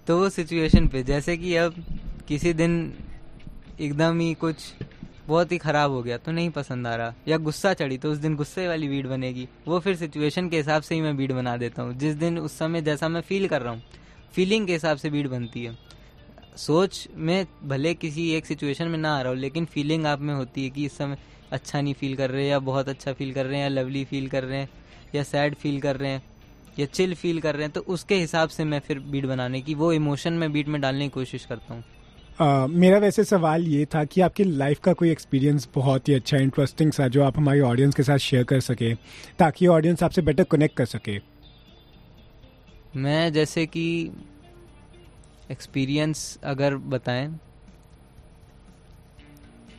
तो 0.07 0.17
वो 0.17 0.29
सिचुएशन 0.31 0.87
पे, 0.87 1.03
जैसे 1.03 1.37
कि 1.37 1.55
अब 1.57 1.83
किसी 2.27 2.53
दिन 2.53 2.93
एकदम 3.79 4.19
ही 4.19 4.33
कुछ 4.35 4.55
बहुत 5.27 5.51
ही 5.51 5.57
खराब 5.57 5.91
हो 5.91 6.01
गया 6.03 6.17
तो 6.17 6.31
नहीं 6.31 6.49
पसंद 6.49 6.87
आ 6.87 6.95
रहा, 6.95 7.13
या 7.27 7.37
गुस्सा 7.37 7.73
चढ़ी 7.73 7.97
तो 7.97 8.11
उस 8.11 8.17
दिन 8.17 8.35
गुस्से 8.35 8.67
वाली 8.67 8.87
बीट 8.87 9.05
बनेगी। 9.05 9.47
वो 9.67 9.79
फिर 9.79 9.95
सिचुएशन 9.95 10.47
के 10.49 10.57
हिसाब 10.57 10.81
से 10.81 10.95
ही 10.95 11.01
मैं 11.01 11.15
बीट 11.17 11.31
बना 11.31 11.55
देता 11.57 11.81
हूँ। 11.81 11.93
जिस 11.95 12.15
दिन 12.15 12.37
उस 12.39 12.57
समय 12.57 12.81
जैसा 12.81 13.09
मैं 13.09 13.21
फील 13.21 13.47
कर 13.47 13.61
रहा 13.61 13.73
हूँ 13.73 13.81
फीलिंग 14.33 14.67
के 14.67 14.73
हिसाब 14.73 14.97
से 14.97 15.09
बीट 15.09 15.27
बनती 15.27 15.63
है। 15.63 15.75
सोच 16.57 17.07
में 17.15 17.47
भले 17.63 17.93
किसी 17.93 18.31
एक 18.31 18.45
सिचुएशन 18.45 18.87
में 18.87 18.97
ना 18.97 19.17
आ 19.17 19.21
रहा 19.21 19.29
हो 19.29 19.35
लेकिन 19.35 19.65
फीलिंग 19.65 20.05
आप 20.05 20.19
में 20.19 20.33
होती 20.33 20.63
है 20.63 20.69
कि 20.69 20.85
इस 20.85 20.97
समय 20.97 21.17
अच्छा 21.51 21.81
नहीं 21.81 21.93
फील 21.93 22.15
कर 22.15 22.29
रहे 22.29 22.43
हैं 22.43 22.49
या 22.49 22.59
बहुत 22.59 22.89
अच्छा 22.89 23.13
फील 23.13 23.33
कर 23.33 23.45
रहे 23.45 23.55
हैं 23.55 23.63
या 23.63 23.69
लवली 23.69 24.05
फील 24.05 24.27
कर 24.27 24.43
रहे 24.43 24.57
हैं 24.57 24.69
या 25.15 25.23
सैड 25.23 25.55
फील 25.55 25.81
कर 25.81 25.95
रहे 25.95 26.11
हैं 26.11 26.23
या 26.79 26.85
चिल 26.85 27.15
फील 27.15 27.41
कर 27.41 27.53
रहे 27.53 27.63
हैं 27.63 27.71
तो 27.71 27.81
उसके 27.81 28.15
हिसाब 28.15 28.49
से 28.49 28.63
मैं 28.63 28.79
फिर 28.79 28.99
बीट 28.99 29.25
बनाने 29.25 29.61
की 29.61 29.73
वो 29.73 29.93
इमोशन 29.93 30.33
में 30.33 30.51
बीट 30.51 30.67
में 30.67 30.81
डालने 30.81 31.03
की 31.03 31.09
कोशिश 31.09 31.45
करता 31.45 31.73
हूँ। 31.73 31.83
Uh, 32.41 32.69
मेरा 32.69 32.97
वैसे 32.97 33.23
सवाल 33.23 33.67
ये 33.67 33.85
था 33.85 34.03
कि 34.05 34.21
आपकी 34.21 34.43
लाइफ 34.43 34.79
का 34.79 34.93
कोई 34.93 35.11
एक्सपीरियंस 35.11 35.69
बहुत 35.75 36.09
ही 36.09 36.13
अच्छा 36.13 36.37
इंटरेस्टिंग 36.37 36.91
सा 36.91 37.07
जो 37.07 37.23
आप 37.23 37.37
हमारी 37.37 37.59
ऑडियंस 37.59 37.95
के 37.95 38.03
साथ 38.03 38.17
शेयर 38.17 38.43
कर 38.43 38.59
सके 38.59 38.93
ताकि 39.39 39.67
ऑडियंस 39.67 40.03
आपसे 40.03 40.21
बेटर 40.21 40.43
कनेक्ट 40.43 40.75
कर 40.75 40.85
सके? 40.85 41.19
मैं 42.95 43.33
जैसे 43.33 43.65
कि 43.65 44.11
एक्सपीरियंस 45.51 46.39
अगर 46.43 46.75
बताएँ 46.75 47.39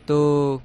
तो 0.08 0.62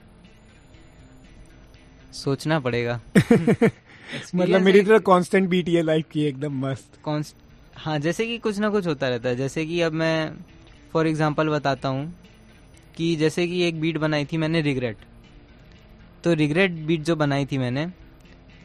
सोचना 2.14 2.60
पड़ेगा। 2.60 3.02
मतलब 4.36 4.62
मेरी 4.62 4.82
तरह 4.82 5.00
कांस्टेंट 5.00 5.50
बीट 5.50 5.70
ये 5.70 5.82
लाइफ 5.82 6.06
की 6.12 6.24
एकदम 6.24 6.54
मस्त। 6.54 7.00
हाँ 7.76 8.00
जैसे 8.00 8.26
कि 8.26 8.38
कुछ 8.38 8.60
ना 8.60 8.70
कुछ 8.70 8.88
होता 8.88 9.10
रहता 9.10 9.30
है। 9.30 9.36
जैसे 9.36 9.66
कि 9.66 9.82
अब 9.82 9.92
मैं 9.92 10.32
फॉर 10.94 11.08
एग्जांपल 11.08 11.50
बताता 11.50 11.90
हूँ 11.90 12.16
कि 12.96 13.16
जैसे 13.16 13.48
कि 13.48 13.64
एक 13.64 13.80
बीट 13.80 13.98
बनाई 13.98 14.26
थी 14.26 14.38
मैंने 14.38 14.62
रिग्रेट 14.62 14.98
तो 16.24 16.34
रिग्रेट 16.34 16.72
बीट 16.72 17.02
जो 17.02 17.16
बनाई 17.16 17.46
थी 17.46 17.58
मैंने 17.58 17.88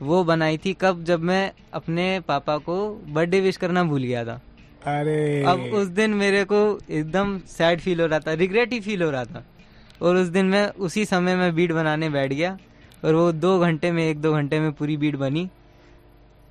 वो 0.03 0.25
बनाई 0.25 0.59
थी 0.59 0.77
कब? 0.81 1.05
जब 1.05 1.21
मैं 1.21 1.53
अपने 1.73 2.21
पापा 2.21 2.59
को 2.59 2.95
बर्थडे 2.95 3.41
विश 3.41 3.57
करना 3.57 3.85
भूल 3.85 4.03
गया 4.03 4.25
था। 4.25 4.43
अरे। 4.87 5.43
अब 5.43 5.61
उस 5.61 5.87
दिन 5.87 6.15
मेरे 6.15 6.45
को 6.45 6.79
एकदम 6.91 7.39
सैड 7.39 7.81
फील 7.81 8.01
हो 8.01 8.07
रहा 8.07 8.19
था 8.19 8.33
रिग्रेट 8.33 8.73
ही 8.73 8.81
फील 8.81 9.03
हो 9.03 9.11
रहा 9.11 9.25
था। 9.25 9.45
और 10.03 10.17
उस 10.17 10.29
दिन 10.29 10.47
मैं 10.47 10.67
उसी 10.69 11.05
समय 11.05 11.37
में 11.37 11.55
बीट 11.55 11.73
बनाने 11.73 12.11
बैठ 12.11 12.33
गया 12.33 12.59
और 13.05 13.15
वो 13.15 13.33
दो 13.33 13.59
घंटे 13.59 13.93
में, 13.93 14.11
एक 14.11 14.21
दो 14.21 14.33
घंटे 14.33 14.61
में 14.61 14.73
पूरी 14.73 14.97
बीट 14.97 15.17
बनी। 15.17 15.49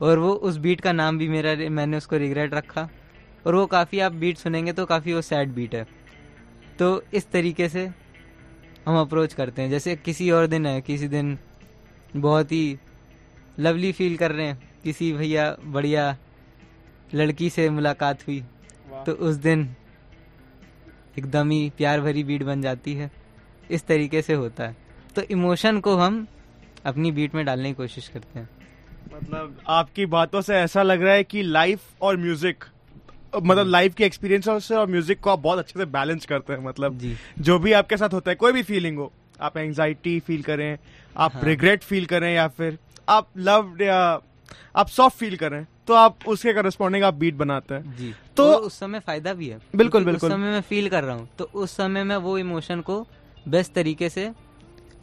और 0.01 0.19
वो 0.19 0.33
उस 0.33 0.57
बीट 0.57 0.81
का 0.81 0.91
नाम 0.91 1.17
भी 1.17 1.27
मेरा, 1.27 1.55
मैंने 1.69 1.97
उसको 1.97 2.17
रिग्रेट 2.17 2.53
रखा। 2.53 2.89
और 3.47 3.55
वो 3.55 3.65
काफ़ी 3.65 3.99
आप 3.99 4.11
बीट 4.11 4.37
सुनेंगे 4.37 4.73
तो 4.73 4.85
काफ़ी 4.85 5.13
वो 5.13 5.21
सैड 5.21 5.49
बीट 5.49 5.75
है। 5.75 5.85
तो 6.79 7.03
इस 7.13 7.31
तरीके 7.31 7.69
से 7.69 7.89
हम 8.85 8.99
अप्रोच 9.01 9.33
करते 9.33 9.61
हैं। 9.61 9.69
जैसे 9.69 9.95
किसी 9.95 10.31
और 10.31 10.47
दिन 10.47 10.65
है, 10.65 10.81
किसी 10.81 11.07
दिन 11.07 11.37
बहुत 12.15 12.51
ही 12.51 12.77
लवली 13.59 13.91
फील 13.91 14.17
कर 14.17 14.31
रहे 14.31 14.45
हैं। 14.45 14.69
किसी 14.83 15.11
भैया, 15.13 15.55
बढ़िया 15.63 16.17
लड़की 17.15 17.49
से 17.49 17.69
मुलाकात 17.69 18.27
हुई। 18.27 18.43
तो 19.05 19.11
उस 19.11 19.35
दिन 19.35 19.67
एकदम 21.17 21.49
ही 21.51 21.69
प्यार 21.77 22.01
भरी 22.01 22.23
बीट 22.23 22.43
बन 22.43 22.61
जाती 22.61 22.93
है। 22.93 23.09
इस 23.71 23.85
तरीके 23.87 24.21
से 24.21 24.33
होता 24.33 24.63
है। 24.63 24.75
तो 25.15 25.21
इमोशन 25.21 25.79
को 25.79 25.95
हम 25.95 26.25
अपनी 26.85 27.11
बीट 27.11 27.35
में 27.35 27.45
डालने 27.45 27.69
की 27.69 27.73
कोशिश 27.73 28.07
करते 28.07 28.39
हैं। 28.39 28.49
मतलब 29.13 29.61
आपकी 29.67 30.05
बातों 30.05 30.41
से 30.41 30.55
ऐसा 30.55 30.83
लग 30.83 31.01
रहा 31.01 31.13
है 31.13 31.23
कि 31.23 31.43
लाइफ 31.43 32.01
और 32.01 32.17
म्यूज़िक 32.17 32.63
मतलब 33.35 33.67
लाइफ 33.67 33.95
के 33.95 34.05
एक्सपीरियंस 34.05 34.67
से 34.67 34.75
और 34.75 34.87
म्यूज़िक 34.87 35.19
को 35.19 35.29
आप 35.29 35.39
बहुत 35.39 35.59
अच्छे 35.59 35.79
से 35.79 35.85
बैलेंस 35.85 36.25
करते 36.25 36.53
हैं 36.53 36.59
मतलब 36.59 36.97
जी। 36.97 37.15
जो 37.39 37.57
भी 37.59 37.71
आपके 37.73 37.97
साथ 37.97 38.13
होता 38.13 38.31
है 38.31 38.35
कोई 38.35 38.51
भी 38.51 38.63
फीलिंग 38.63 38.97
हो 38.97 39.11
आप 39.41 39.57
एंजाइटी 39.57 40.19
फील 40.19 40.41
करें 40.43 40.77
आप 41.15 41.33
हाँ। 41.33 41.43
रिग्रेट 41.43 41.83
फील 41.83 42.05
करें 42.05 42.33
या 42.33 42.47
फिर 42.47 42.77
आप 43.09 43.27
लव 43.37 43.77
या 43.81 43.97
आप 44.75 44.87
सॉफ्ट 44.87 45.17
फील 45.17 45.35
करें 45.37 45.65
तो 45.87 45.93
आप 45.93 46.17
उसके 46.27 46.53
करस्पॉन्डिंग 46.53 47.03
आप 47.03 47.13
बीट 47.13 47.33
बनाते 47.33 47.73
हैं। 47.73 47.97
जी। 47.97 48.13
तो- 48.37 48.55
उस 48.55 48.79
समय 48.79 48.99
फ़ायदा 48.99 49.33
भी 49.33 49.47
है। 49.47 49.59
बिल्कुल, 49.75 50.05
बिल्कुल। 50.05 50.29
उस 50.29 50.35
समय 50.35 50.51
मैं 50.51 50.61
फील 50.61 50.89
कर 50.89 51.03
रहा 51.03 51.15
हूँ। 51.15 51.29
तो 51.39 51.49
उस 51.53 51.71
समय 51.71 52.03
मैं 52.03 52.15
वो 52.15 52.37
इमोशन 52.37 52.81
को 52.81 53.07
बेस्ट 53.47 53.73
तरीके 53.73 54.09
से 54.09 54.31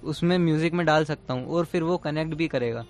उसमें 0.05 0.39
म्यूज़िक 0.39 0.73
में 0.73 0.87
डाल 0.87 1.05
सकता 1.05 1.35
हूँ 1.35 1.47
और 1.47 1.65
फिर 1.65 1.83
वो 1.83 1.97
कनेक्ट 1.97 2.35
भी 2.35 2.49
करेगा। 2.49 2.85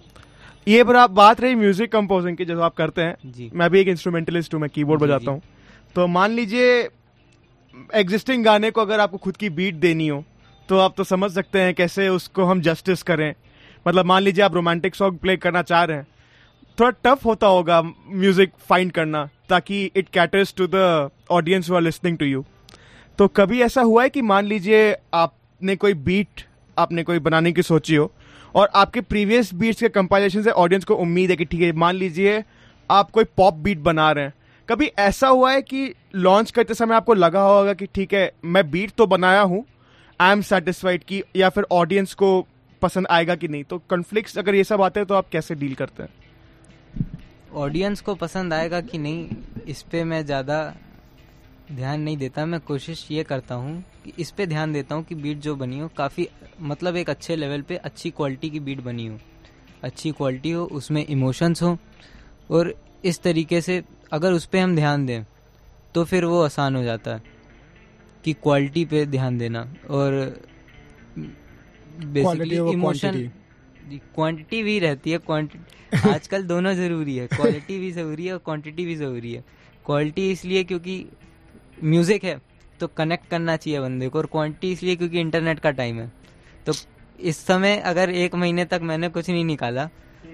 ये 0.68 0.84
पर 0.84 0.96
आप 0.96 1.10
बात 1.10 1.40
रही 1.40 1.54
म्यूज़िक 1.54 1.92
कंपोजिंग 1.92 2.36
की 2.36 2.44
जो 2.44 2.60
आप 2.60 2.74
करते 2.74 3.02
हैं। 3.02 3.16
जी। 3.26 3.50
मैं 3.54 3.70
भी 3.70 3.80
एक 3.80 3.88
इंस्ट्रूमेंटलिस्ट 3.88 4.54
हूँ 4.54 4.60
मैं 4.60 4.70
कीबोर्ड 4.70 5.00
बजाता 5.00 5.30
हूँ। 5.30 5.42
तो 5.94 6.06
मान 6.06 6.30
लीजिए 6.30 6.88
एग्जिस्टिंग 7.94 8.44
गाने 8.44 8.70
को 8.70 8.80
अगर 8.80 9.00
आपको 9.00 9.16
खुद 9.16 9.36
की 9.36 9.50
बीट 9.50 9.74
देनी 9.74 10.08
हो 10.08 10.24
तो 10.68 10.78
आप 10.78 10.94
तो 10.96 11.04
समझ 11.04 11.30
सकते 11.30 11.60
हैं 11.60 11.74
कैसे 11.74 12.08
उसको 12.08 12.44
हम 12.44 12.60
जस्टिस 12.60 13.02
करें। 13.02 13.34
मतलब 13.88 14.04
मान 14.04 14.22
लीजिए 14.22 14.44
आप 14.44 14.54
रोमांटिक 14.54 14.94
सॉन्ग 14.94 15.18
प्ले 15.18 15.36
करना 15.36 15.62
चाह 15.62 15.84
रहे 15.84 15.96
हैं 15.96 16.06
थोड़ा 16.78 16.90
टफ 17.04 17.24
होता 17.24 17.46
होगा 17.46 17.80
म्यूज़िक 17.82 18.52
फाइंड 18.68 18.92
करना, 18.92 19.28
ताकि 19.48 19.84
it 19.96 20.08
caters 20.08 20.54
to 20.56 20.66
the 20.66 21.10
audience 21.30 21.70
who 21.70 21.74
are 21.74 21.82
listening 21.82 22.18
to 22.18 22.26
you 22.26 22.44
तो 23.18 23.28
कभी 23.30 23.60
ऐसा 23.62 23.82
हुआ 23.82 24.02
है 24.02 24.08
कि 24.10 24.22
मान 24.22 24.44
लीजिए 24.44 24.96
आपने 25.14 25.76
कोई 25.76 25.94
बीट 25.96 26.44
आपने 26.76 27.02
कोई 27.02 27.18
बनाने 27.20 27.52
की 27.52 27.62
सोची 27.62 27.94
हो, 27.94 28.10
और 28.54 28.70
आपके 28.74 29.00
प्रीवियस 29.02 29.52
बीट्स 29.54 29.80
के 29.80 29.88
कंपाइलेशन 29.88 30.42
से 30.42 30.50
ऑडियंस 30.52 30.84
को 30.84 30.94
उम्मीद 30.96 31.30
है 31.30 31.36
कि 31.36 31.44
ठीक 31.44 31.60
है, 31.60 31.72
मान 31.72 31.94
लीजिए 31.94 32.42
आप 32.90 33.10
कोई 33.10 33.24
पॉप 33.36 33.54
बीट 33.56 33.78
बना 33.80 34.10
रहे 34.12 34.24
हैं। 34.24 34.32
कभी 34.68 34.86
ऐसा 34.98 35.28
हुआ 35.28 35.52
है 35.52 35.62
कि 35.62 35.92
लॉन्च 36.16 36.50
करते 36.50 36.74
समय 36.74 36.94
आपको 36.94 37.14
लगा 37.14 37.42
होगा 37.42 37.72
कि 37.74 37.86
ठीक 37.86 38.14
है, 38.14 38.30
मैं 38.44 38.70
बीट 38.70 38.90
तो 38.90 39.06
बनाया 39.06 39.40
हूँ 39.42 39.64
आई 40.20 40.32
एम 40.32 40.42
सेटिस्फाइड 40.42 41.04
कि, 41.04 41.22
या 41.36 41.48
फिर 41.48 41.66
ऑडियंस 41.72 42.14
को 42.14 42.46
पसंद 42.82 43.06
आएगा 43.10 43.34
कि 43.34 43.48
नहीं? 43.48 43.64
तो 43.64 43.78
कॉन्फ्लिक्ट 43.90 44.38
अगर 44.38 44.54
ये 44.54 44.64
सब 44.64 44.82
आते 44.82 45.00
हैं 45.00 45.06
तो 45.06 45.14
आप 45.14 45.28
कैसे 45.32 45.54
डील 45.54 45.74
करते 45.74 46.02
हैं? 46.02 46.10
ऑडियंस 47.56 48.00
को 48.00 48.14
पसंद 48.14 48.52
आएगा 48.52 48.80
कि 48.80 48.98
नहीं 48.98 49.28
इस 49.68 49.82
पर 49.82 50.04
मैं 50.04 50.24
ज़्यादा 50.26 50.58
ध्यान 51.72 52.00
नहीं 52.00 52.16
देता। 52.16 52.44
मैं 52.46 52.60
कोशिश 52.60 53.06
ये 53.10 53.22
करता 53.24 53.54
हूँ 53.54 53.82
कि 54.04 54.12
इस 54.18 54.30
पर 54.30 54.46
ध्यान 54.46 54.72
देता 54.72 54.94
हूँ 54.94 55.04
कि 55.04 55.14
बीट 55.14 55.38
जो 55.40 55.54
बनी 55.56 55.78
हो 55.78 55.88
काफ़ी 55.96 56.28
मतलब 56.62 56.96
एक 56.96 57.10
अच्छे 57.10 57.36
लेवल 57.36 57.62
पे 57.62 57.76
अच्छी 57.76 58.10
क्वालिटी 58.10 58.50
की 58.50 58.60
बीट 58.60 58.80
बनी 58.80 59.06
हो। 59.06 59.18
अच्छी 59.82 60.10
क्वालिटी 60.12 60.50
हो 60.50 60.64
उसमें 60.72 61.04
इमोशंस 61.06 61.62
हो 61.62 61.76
और 62.50 62.74
इस 63.04 63.22
तरीके 63.22 63.60
से 63.60 63.82
अगर 64.12 64.32
उस 64.32 64.46
पर 64.46 64.58
हम 64.58 64.74
ध्यान 64.76 65.06
दें 65.06 65.24
तो 65.94 66.04
फिर 66.04 66.24
वो 66.24 66.42
आसान 66.42 66.76
हो 66.76 66.82
जाता 66.82 67.14
है 67.14 67.22
कि 68.24 68.32
क्वालिटी 68.32 68.84
पे 68.84 69.04
ध्यान 69.06 69.38
देना। 69.38 69.62
और 69.90 70.12
बेसिकली 71.96 72.56
इमोशन 72.72 73.30
क्वांटिटी 73.84 74.14
क्वांटिटी 74.14 74.62
भी 74.62 74.78
रहती 74.78 75.10
है 75.10 75.18
क्वांटिटी 75.18 76.08
आजकल 76.10 76.42
दोनों 76.42 76.72
ज़रूरी 76.74 77.16
है 77.16 77.26
क्वालिटी 77.26 77.78
भी 77.78 77.90
ज़रूरी 77.90 78.26
है 78.26 78.32
और 78.32 78.38
क्वांटिटी 78.38 78.84
भी 78.86 78.94
ज़रूरी 78.96 79.32
है। 79.32 79.44
क्वालिटी 79.86 80.30
इसलिए 80.32 80.64
क्योंकि 80.64 81.04
म्यूज़िक 81.84 82.24
है 82.24 82.40
तो 82.80 82.86
कनेक्ट 82.86 83.28
करना 83.28 83.56
चाहिए 83.56 83.80
बंदे 83.80 84.08
को 84.08 84.18
और 84.18 84.26
क्वांटिटी 84.26 84.72
इसलिए 84.72 84.96
क्योंकि 84.96 85.20
इंटरनेट 85.20 85.58
का 85.58 85.70
टाइम 85.70 86.00
है। 86.00 86.12
तो 86.66 86.72
इस 87.20 87.44
समय 87.46 87.76
अगर 87.76 88.10
एक 88.10 88.34
महीने 88.34 88.64
तक 88.64 88.80
मैंने 88.82 89.08
कुछ 89.08 89.30
नहीं 89.30 89.44
निकाला 89.44 89.88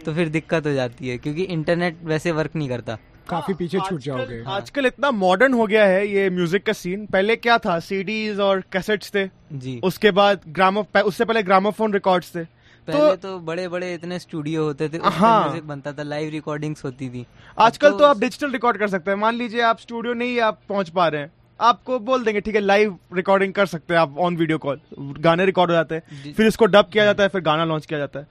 तो 0.04 0.14
फिर 0.14 0.28
दिक्कत 0.28 0.66
हो 0.66 0.72
जाती 0.72 1.08
है 1.08 1.18
क्योंकि 1.18 1.42
इंटरनेट 1.42 1.98
वैसे 2.04 2.32
वर्क 2.32 2.56
नहीं 2.56 2.68
करता। 2.68 2.98
काफ़ी 3.28 3.54
पीछे 3.54 3.78
छूट 3.78 3.86
आजकल- 3.86 4.02
जाओगे। 4.02 4.42
आजकल 4.46 4.86
इतना 4.86 5.10
मॉडर्न 5.10 5.52
हो 5.54 5.66
गया 5.66 5.84
है 5.84 6.06
ये 6.08 6.30
म्यूज़िक 6.30 6.64
का 6.66 6.72
सीन 6.72 7.04
पहले 7.06 7.36
क्या 7.36 7.58
था? 7.58 7.78
सीडीज 7.80 8.40
और 8.40 8.62
कैसेट्स 8.72 9.12
थे। 9.14 9.26
जी। 9.52 9.80
उसके 9.84 10.10
बाद 10.10 10.40
ग्रामो 10.48 10.86
उससे 11.04 11.24
पहले 11.24 11.42
ग्रामोफोन 11.42 11.92
रिकॉर्ड्स 11.92 12.34
थे। 12.36 12.44
पहले 12.88 13.16
तो 13.16 13.16
तो 13.18 13.38
बड़े 13.40 13.66
बड़े 13.68 13.92
इतने 13.94 14.18
स्टूडियो 14.18 14.64
होते 14.64 14.88
थे 14.88 14.98
हाँ। 14.98 15.42
म्यूज़िक 15.42 15.66
बनता 15.66 15.92
था 15.92 16.02
लाइव 16.04 16.30
रिकॉर्डिंग्स 16.30 16.84
होती 16.84 17.08
थी। 17.08 17.24
आजकल 17.58 17.92
अब 17.92 17.98
तो 17.98 18.04
आप 18.04 18.18
डिजिटल 18.20 18.50
रिकॉर्ड 18.52 18.78
कर 18.78 18.88
सकते 18.88 19.10
हैं। 19.10 19.18
मान 19.18 19.34
लीजिए 19.34 19.60
आप 19.62 19.78
स्टूडियो 19.80 20.14
नहीं 20.14 20.40
आप 20.42 20.60
पहुँच 20.68 20.88
पा 20.90 21.08
रहे 21.08 21.20
हैं। 21.20 21.32
आपको 21.60 21.98
बोल 22.00 22.24
देंगे 22.24 22.40
ठीक 22.40 22.54
है 22.54 22.60
लाइव 22.60 22.96
रिकॉर्डिंग 23.14 23.52
कर 23.54 23.66
सकते 23.66 23.94
हैं 23.94 24.00
आप 24.00 24.18
ऑन 24.18 24.36
वीडियो 24.36 24.58
कॉल 24.58 24.80
गाने 25.20 25.46
रिकॉर्ड 25.46 25.70
हो 25.70 25.76
जाते 25.76 25.94
हैं 25.94 26.32
फिर 26.34 26.46
इसको 26.46 26.66
डब 26.66 26.88
किया 26.92 27.04
जाता 27.04 27.22
है 27.22 27.28
फिर 27.28 27.40
गाना 27.42 27.64
लॉन्च 27.64 27.86
किया 27.86 27.98
जाता 27.98 28.20
है। 28.20 28.26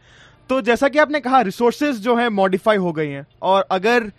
तो 0.49 0.61
जैसा 0.61 0.87
कि 0.89 0.99
आपने 0.99 1.19
कहा 1.19 1.41
रिसोर्सेज 1.43 1.99
जो 2.01 2.15
है 2.15 2.29
मॉडिफाई 2.31 2.77
हो 2.77 2.91
गई 2.93 3.07
हैं। 3.07 3.25
और 3.41 3.65
अगर 3.71 4.11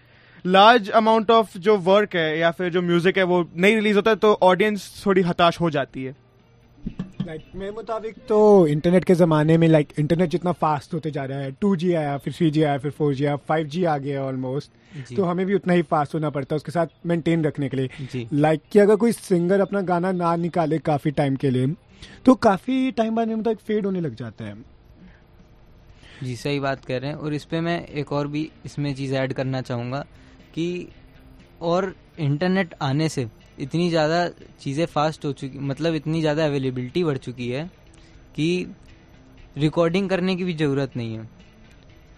लार्ज 0.44 0.90
अमाउंट 0.92 1.30
ऑफ़ 1.30 1.56
जो 1.58 1.76
वर्क 1.78 2.14
है 2.16 2.38
या 2.38 2.50
फिर 2.50 2.68
जो 2.72 2.82
म्यूज़िक 2.82 3.18
है 3.18 3.25
वो 3.25 3.44
नहीं 3.56 3.75
रिलीज़ 3.75 3.96
होता 3.96 4.10
है 4.10 4.16
तो 4.16 4.38
ऑडियंस 4.42 5.02
थोड़ी 5.06 5.22
हताश 5.22 5.60
हो 5.60 5.70
जाती 5.70 6.04
है। 6.04 6.14
लाइक 7.26 7.40
like, 7.40 7.54
मेरे 7.56 7.72
मुताबिक 7.72 8.16
तो 8.28 8.66
इंटरनेट 8.66 9.04
के 9.04 9.14
ज़माने 9.14 9.56
में 9.58 9.66
लाइक 9.68 9.86
like, 9.86 10.00
इंटरनेट 10.00 10.30
जितना 10.30 10.52
फास्ट 10.52 10.94
होते 10.94 11.10
जा 11.10 11.24
रहा 11.24 11.38
है 11.38 11.52
टू 11.52 11.74
जी 11.76 11.92
आया 11.92 12.16
फिर 12.18 12.32
थ्री 12.32 12.50
जी 12.50 12.62
आया 12.62 12.78
फिर 12.78 12.90
फोर 12.90 13.14
जी 13.14 13.24
आया 13.24 13.36
फाइव 13.48 13.66
जी 13.66 13.84
आ 13.84 13.96
गया 13.98 14.24
ऑलमोस्ट 14.24 14.70
तो 15.16 15.24
हमें 15.24 15.44
भी 15.46 15.54
उतना 15.54 15.72
ही 15.72 15.82
फास्ट 15.82 16.14
होना 16.14 16.30
पड़ता 16.30 16.54
है 16.54 16.56
उसके 16.56 16.72
साथ 16.72 16.86
मेंटेन 17.06 17.44
रखने 17.44 17.68
के 17.68 17.76
लिए। 17.76 18.26
लाइक 18.32 18.62
कि 18.72 18.78
अगर 18.78 18.96
कोई 18.96 19.12
सिंगर 19.12 19.60
अपना 19.60 19.80
गाना 19.80 20.12
ना 20.12 20.34
निकाले 20.36 20.78
काफ़ी 20.78 21.10
टाइम 21.10 21.36
के 21.36 21.50
लिए 21.50 21.66
तो 22.24 22.34
काफ़ी 22.34 22.90
टाइम 22.92 23.14
बाद 23.14 23.28
में 23.28 23.54
फेड 23.56 23.86
होने 23.86 24.00
लग 24.00 24.14
जाता 24.14 24.44
है। 24.44 24.54
जी 26.22 26.36
सही 26.36 26.60
बात 26.60 26.84
कह 26.84 26.98
रहे 26.98 27.10
हैं। 27.10 27.16
और 27.16 27.34
इस 27.34 27.44
पे 27.44 27.60
मैं 27.60 27.86
एक 27.86 28.12
और 28.12 28.28
भी 28.28 28.50
इसमें 28.66 28.94
चीज़ 28.94 29.14
ऐड 29.14 29.32
करना 29.32 29.60
चाहूँगा 29.60 30.04
कि 30.54 30.88
और 31.62 31.94
इंटरनेट 32.18 32.74
आने 32.82 33.08
से 33.08 33.26
इतनी 33.60 33.88
ज़्यादा 33.90 34.26
चीज़ें 34.60 34.84
फास्ट 34.86 35.24
हो 35.24 35.32
चुकी 35.32 35.58
मतलब 35.60 35.94
इतनी 35.94 36.20
ज़्यादा 36.20 36.44
अवेलेबिलिटी 36.46 37.04
बढ़ 37.04 37.18
चुकी 37.18 37.48
है 37.50 37.64
कि 38.36 38.66
रिकॉर्डिंग 39.58 40.08
करने 40.10 40.36
की 40.36 40.44
भी 40.44 40.54
ज़रूरत 40.54 40.96
नहीं 40.96 41.14
है। 41.14 41.28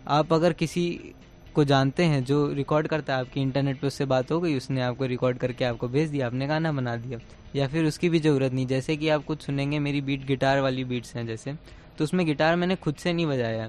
आप 0.08 0.32
अगर 0.32 0.52
किसी 0.52 1.14
को 1.54 1.64
जानते 1.64 2.04
हैं 2.04 2.22
जो 2.24 2.46
रिकॉर्ड 2.52 2.86
करता 2.88 3.14
है, 3.14 3.20
आपकी 3.20 3.40
इंटरनेट 3.40 3.80
पे 3.80 3.86
उससे 3.86 4.04
बात 4.04 4.30
हो 4.32 4.40
गई, 4.40 4.56
उसने 4.56 4.82
आपको 4.82 5.06
रिकॉर्ड 5.06 5.38
करके 5.38 5.64
आपको 5.64 5.88
भेज 5.88 6.10
दिया, 6.10 6.26
आपने 6.26 6.46
गाना 6.46 6.72
बना 6.72 6.96
दिया, 6.96 7.18
या 7.56 7.66
फिर 7.68 7.84
उसकी 7.84 8.08
भी 8.08 8.20
ज़रूरत 8.20 8.52
नहीं, 8.52 8.66
जैसे 8.66 8.96
कि 8.96 9.08
आप 9.08 9.24
कुछ 9.24 9.42
सुनेंगे, 9.42 9.78
मेरी 9.78 10.00
बीट 10.00 10.26
गिटार 10.26 10.60
वाली 10.60 10.84
बीट्स 10.84 11.14
हैं 11.16 11.26
जैसे 11.26 11.54
तो 11.98 12.04
उसमें 12.04 12.24
गिटार 12.26 12.56
मैंने 12.56 12.76
खुद 12.76 12.94
से 12.94 13.12
नहीं 13.12 13.26
बजाया। 13.26 13.68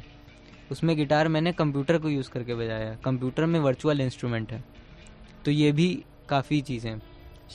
उसमें 0.71 0.95
गिटार 0.97 1.27
मैंने 1.27 1.51
कंप्यूटर 1.53 1.97
को 1.97 2.09
यूज़ 2.09 2.29
करके 2.29 2.55
बजाया। 2.55 2.95
कंप्यूटर 3.05 3.45
में 3.45 3.59
वर्चुअल 3.59 4.01
इंस्ट्रूमेंट 4.01 4.51
है। 4.51 4.63
तो 5.45 5.51
ये 5.51 5.71
भी 5.71 5.87
काफ़ी 6.29 6.61
चीज़ें 6.61 6.97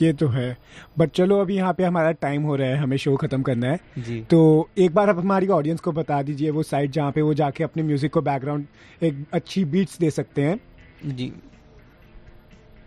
ये 0.01 0.11
तो 0.13 0.27
है। 0.27 0.57
बट 0.97 1.11
चलो 1.11 1.39
अभी 1.41 1.55
यहाँ 1.55 1.73
पे 1.73 1.83
हमारा 1.83 2.11
टाइम 2.11 2.43
हो 2.43 2.55
रहा 2.55 2.67
है 2.67 2.77
हमें 2.77 2.95
शो 2.97 3.15
खत्म 3.15 3.41
करना 3.41 3.67
है। 3.67 3.79
जी। 3.99 4.19
तो 4.21 4.69
एक 4.77 4.93
बार 4.93 5.09
आप 5.09 5.17
हमारी 5.17 5.47
ऑडियंस 5.49 5.79
को 5.79 5.91
बता 5.91 6.21
दीजिए 6.21 6.49
वो 6.49 6.63
साइट 6.63 6.91
जहाँ 6.91 7.11
पे 7.11 7.21
वो 7.21 7.33
जाके 7.33 7.63
अपने 7.63 7.83
म्यूज़िक 7.83 8.13
को 8.13 8.21
बैकग्राउंड 8.21 8.67
एक 9.01 9.25
अच्छी 9.33 9.65
बीट्स 9.65 9.97
दे 9.99 10.09
सकते 10.11 10.41
हैं। 10.41 10.59
जी। 11.05 11.31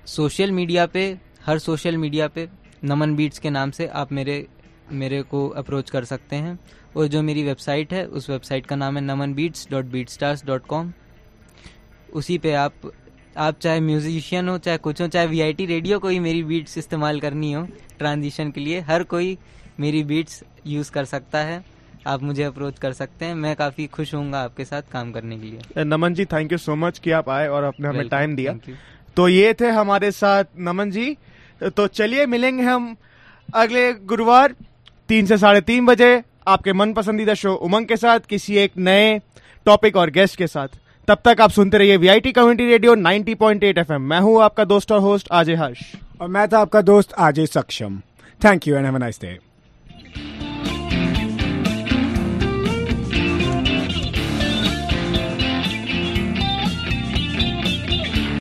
सोशल 0.06 0.50
मीडिया 0.50 0.86
पे 0.86 1.06
हर 1.46 1.58
सोशल 1.58 1.96
मीडिया 1.96 2.28
पे 2.28 2.48
नमन 2.84 3.14
बीट्स 3.16 3.38
के 3.38 3.50
नाम 3.50 3.70
से 3.70 3.86
आप 3.86 4.12
मेरे 4.12 4.46
मेरे 4.92 5.22
को 5.22 5.46
अप्रोच 5.48 5.90
कर 5.90 6.04
सकते 6.04 6.36
हैं। 6.36 6.58
और 6.96 7.06
जो 7.06 7.22
मेरी 7.22 7.42
वेबसाइट 7.42 7.92
है 7.92 8.04
उस 8.06 8.28
वेबसाइट 8.30 8.66
का 8.66 8.76
नाम 8.76 8.96
है 8.96 9.02
Naman 9.04 9.34
beats 9.34 9.68
dot 9.70 9.84
beat 9.84 10.08
stars 10.08 10.44
dot 10.46 10.66
com 10.66 10.92
उसी 12.12 12.38
पे 12.38 12.52
आप 12.54 12.90
आप 13.36 13.58
चाहे 13.58 13.80
म्यूजिशियन 13.80 14.48
हो 14.48 14.56
चाहे 14.58 14.78
कुछ 14.78 15.00
हो 15.02 15.06
चाहे 15.08 15.26
वीआईटी 15.26 15.66
रेडियो 15.66 15.98
को 15.98 16.08
ही 16.08 16.18
मेरी 16.20 16.42
बीट्स 16.42 16.78
इस्तेमाल 16.78 17.20
करनी 17.20 17.52
हो 17.52 17.66
ट्रांजिशन 17.98 18.50
के 18.50 18.60
लिए 18.60 18.80
हर 18.80 19.02
कोई 19.02 19.36
मेरी 19.80 20.02
बीट्स 20.04 20.42
यूज़ 20.66 20.90
कर 20.92 21.04
सकता 21.04 21.38
है। 21.38 21.64
आप 22.06 22.22
मुझे 22.22 22.42
अप्रोच 22.42 22.78
कर 22.78 22.92
सकते 22.92 23.24
हैं। 23.24 23.34
मैं 23.34 23.54
काफ़ी 23.56 23.86
खुश 23.86 24.14
होऊँगा 24.14 24.40
आपके 24.40 24.64
साथ 24.64 24.82
काम 24.92 25.12
करने 25.12 25.38
के 25.38 25.46
लिए। 25.46 25.84
Naman 25.84 26.14
ji 26.14 26.24
thank 26.24 26.52
you 26.52 26.58
so 26.58 26.74
much 26.76 26.98
कि 26.98 27.10
आप 27.10 27.28
आए 27.28 27.48
और 27.48 27.64
आपने 27.64 27.88
हमें 27.88 28.08
टाइम 28.08 28.34
दिया। 28.36 28.54
तो 29.16 29.28
ये 29.28 29.54
थे 29.54 29.68
हमारे 29.70 30.10
साथ 30.10 30.44
नमन 30.58 30.90
जी। 30.90 31.16
तो 31.76 31.86
चलिए 31.86 32.26
मिलेंगे 32.26 32.62
हम 32.62 32.96
अगले 33.54 33.92
गुरुवार 33.92 34.54
तीन 35.08 35.26
से 35.26 35.38
साढ़े 35.38 35.60
तीन 35.60 35.86
बजे 35.86 36.22
आपके 36.48 36.72
मन 36.72 36.92
पसंदीदा 36.92 37.34
शो 37.34 37.54
उमंग 37.54 37.86
के 37.86 37.96
साथ 37.96 38.20
किसी 38.20 38.56
एक 38.56 38.72
नए 38.78 39.18
टॉपिक 39.66 39.96
और 39.96 40.10
गेस्ट 40.10 40.36
के 40.36 40.46
साथ। 40.46 40.68
तब 41.08 41.18
तक 41.24 41.40
आप 41.40 41.50
सुनते 41.50 41.78
रहिए 41.78 41.96
वीआईटी 41.96 42.32
कम्युनिटी 42.32 42.66
रेडियो 42.66 42.94
90.8 42.96 43.78
एफएम 43.78 44.02
मैं 44.02 44.18
हूँ 44.20 44.42
आपका 44.42 44.64
दोस्त 44.64 44.92
और 44.92 45.00
होस्ट 45.00 45.28
आजय 45.32 45.54
हर्ष। 45.54 45.80
और 46.20 46.28
मैं 46.28 46.46
था 46.48 46.58
आपका 46.58 46.82
दोस्त 46.82 47.12
Ajay 47.18 47.46
Saksham. 47.46 48.00
Thank 48.40 48.68
you 48.68 48.76
and 48.76 48.84
have 48.84 48.94
a 48.94 48.98
nice 48.98 49.20
day 49.20 49.38